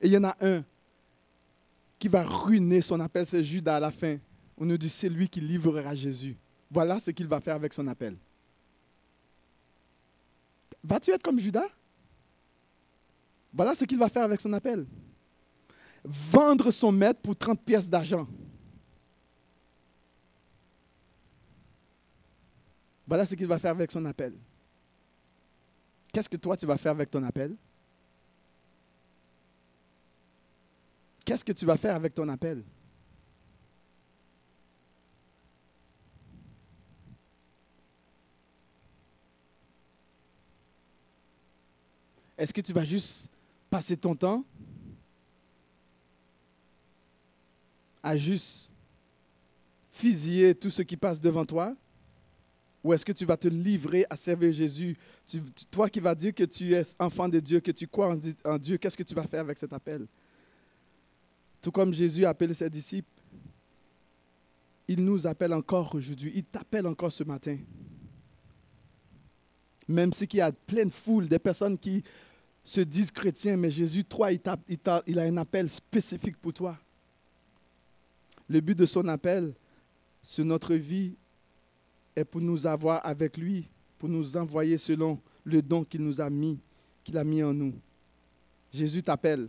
[0.00, 0.62] Et il y en a un
[1.98, 4.18] qui va ruiner son appel, c'est Judas à la fin.
[4.58, 6.36] On nous dit c'est lui qui livrera Jésus.
[6.70, 8.16] Voilà ce qu'il va faire avec son appel.
[10.84, 11.68] Vas-tu être comme Judas?
[13.52, 14.86] Voilà ce qu'il va faire avec son appel.
[16.04, 18.28] Vendre son maître pour 30 pièces d'argent.
[23.06, 24.34] Voilà ce qu'il va faire avec son appel.
[26.12, 27.56] Qu'est-ce que toi tu vas faire avec ton appel?
[31.24, 32.62] Qu'est-ce que tu vas faire avec ton appel?
[42.36, 43.30] Est-ce que tu vas juste
[43.70, 44.44] passer ton temps
[48.02, 48.70] à juste
[49.90, 51.74] fusiller tout ce qui passe devant toi?
[52.82, 54.96] Ou est-ce que tu vas te livrer à servir Jésus?
[55.70, 58.36] Toi qui vas dire que tu es enfant de Dieu, que tu crois en, Di-
[58.44, 60.06] en Dieu, qu'est-ce que tu vas faire avec cet appel?
[61.62, 63.08] Tout comme Jésus a appelé ses disciples,
[64.86, 67.56] il nous appelle encore aujourd'hui, il t'appelle encore ce matin.
[69.88, 72.02] Même si il y a plein de foule, des personnes qui
[72.62, 74.56] se disent chrétiens, mais Jésus, toi, il, t'a-
[75.06, 76.78] il a un appel spécifique pour toi.
[78.48, 79.54] Le but de son appel
[80.22, 81.14] sur notre vie
[82.16, 83.68] est pour nous avoir avec lui,
[83.98, 86.58] pour nous envoyer selon le don qu'il nous a mis,
[87.02, 87.74] qu'il a mis en nous.
[88.72, 89.48] Jésus t'appelle.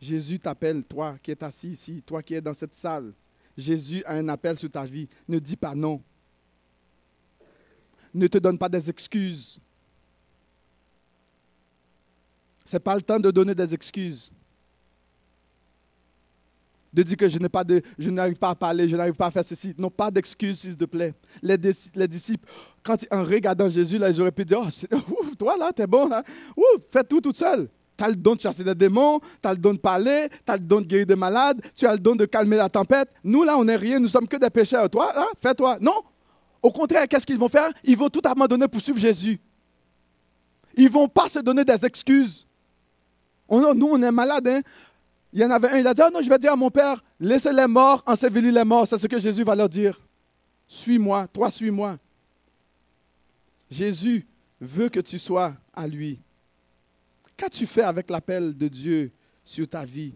[0.00, 3.12] Jésus t'appelle, toi qui es assis ici, toi qui es dans cette salle.
[3.56, 5.08] Jésus a un appel sur ta vie.
[5.28, 6.02] Ne dis pas non.
[8.14, 9.58] Ne te donne pas des excuses.
[12.64, 14.30] Ce n'est pas le temps de donner des excuses.
[16.92, 19.26] De dire que je n'ai pas de, je n'arrive pas à parler, je n'arrive pas
[19.26, 19.74] à faire ceci.
[19.78, 21.14] Non, pas d'excuses, s'il te plaît.
[21.42, 22.46] Les, dis- les disciples,
[22.82, 26.10] quand en regardant Jésus, là, ils auraient pu dire, oh, ouf, toi là, t'es bon
[26.90, 27.68] fais tout toute seule.
[27.96, 30.52] Tu as le don de chasser des démons, tu as le don de parler, tu
[30.52, 33.08] as le don de guérir des malades, tu as le don de calmer la tempête.
[33.24, 34.88] Nous là, on n'est rien, nous sommes que des pécheurs.
[34.90, 35.78] Toi, là, fais-toi.
[35.80, 36.02] Non.
[36.62, 37.70] Au contraire, qu'est-ce qu'ils vont faire?
[37.82, 39.40] Ils vont tout abandonner pour suivre Jésus.
[40.76, 42.46] Ils ne vont pas se donner des excuses.
[43.50, 44.46] Nous, on est malades.
[44.46, 44.62] Hein?
[45.32, 46.70] Il y en avait un, il a dit, ah non, je vais dire à mon
[46.70, 48.86] père, laissez les morts, ensevelis les morts.
[48.86, 50.00] C'est ce que Jésus va leur dire.
[50.68, 51.98] Suis-moi, toi suis-moi.
[53.70, 54.26] Jésus
[54.60, 56.20] veut que tu sois à lui.
[57.36, 59.10] Qu'as-tu fait avec l'appel de Dieu
[59.44, 60.14] sur ta vie?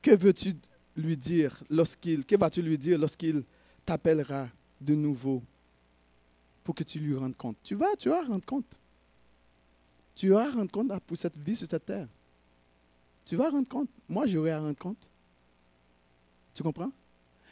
[0.00, 0.54] Que veux-tu
[0.96, 3.42] lui dire lorsqu'il, que vas-tu lui dire lorsqu'il
[3.84, 4.48] t'appellera?
[4.80, 5.42] De nouveau
[6.64, 8.78] pour que tu lui rendes compte Tu vas, tu vas rendre compte.
[10.14, 12.08] Tu vas rendre compte pour cette vie sur cette terre.
[13.24, 13.88] Tu vas rendre compte.
[14.08, 15.10] Moi, j'aurai à rendre compte.
[16.54, 16.90] Tu comprends?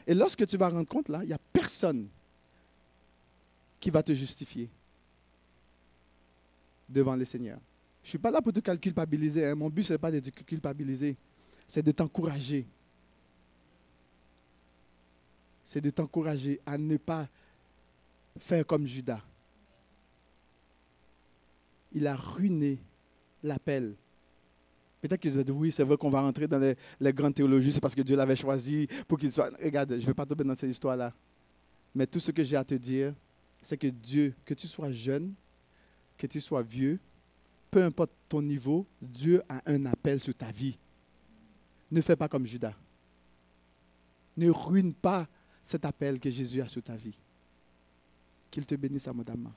[0.07, 2.09] Et lorsque tu vas rendre compte, là, il n'y a personne
[3.79, 4.69] qui va te justifier
[6.89, 7.59] devant le Seigneur.
[8.03, 9.47] Je ne suis pas là pour te culpabiliser.
[9.47, 9.55] hein.
[9.55, 11.17] Mon but, ce n'est pas de te culpabiliser.
[11.67, 12.67] C'est de t'encourager.
[15.67, 17.29] C'est de t'encourager à ne pas
[18.39, 19.21] faire comme Judas.
[21.91, 22.81] Il a ruiné
[23.43, 23.97] l'appel.
[25.01, 27.73] Peut-être qu'ils ont dit, oui, c'est vrai qu'on va rentrer dans les, les grandes théologies,
[27.73, 29.51] c'est parce que Dieu l'avait choisi pour qu'il soit...
[29.61, 31.13] Regarde, je ne vais pas tomber dans cette histoire-là.
[31.93, 33.13] Mais tout ce que j'ai à te dire,
[33.61, 35.35] c'est que Dieu, que tu sois jeune,
[36.17, 37.01] que tu sois vieux,
[37.73, 40.79] peu importe ton niveau, Dieu a un appel sur ta vie.
[41.91, 42.75] Ne fais pas comme Judas.
[44.37, 45.27] Ne ruine pas
[45.67, 47.19] cet appel que Jésus a sur ta vie.
[48.51, 49.53] Qu'il te bénisse abondamment.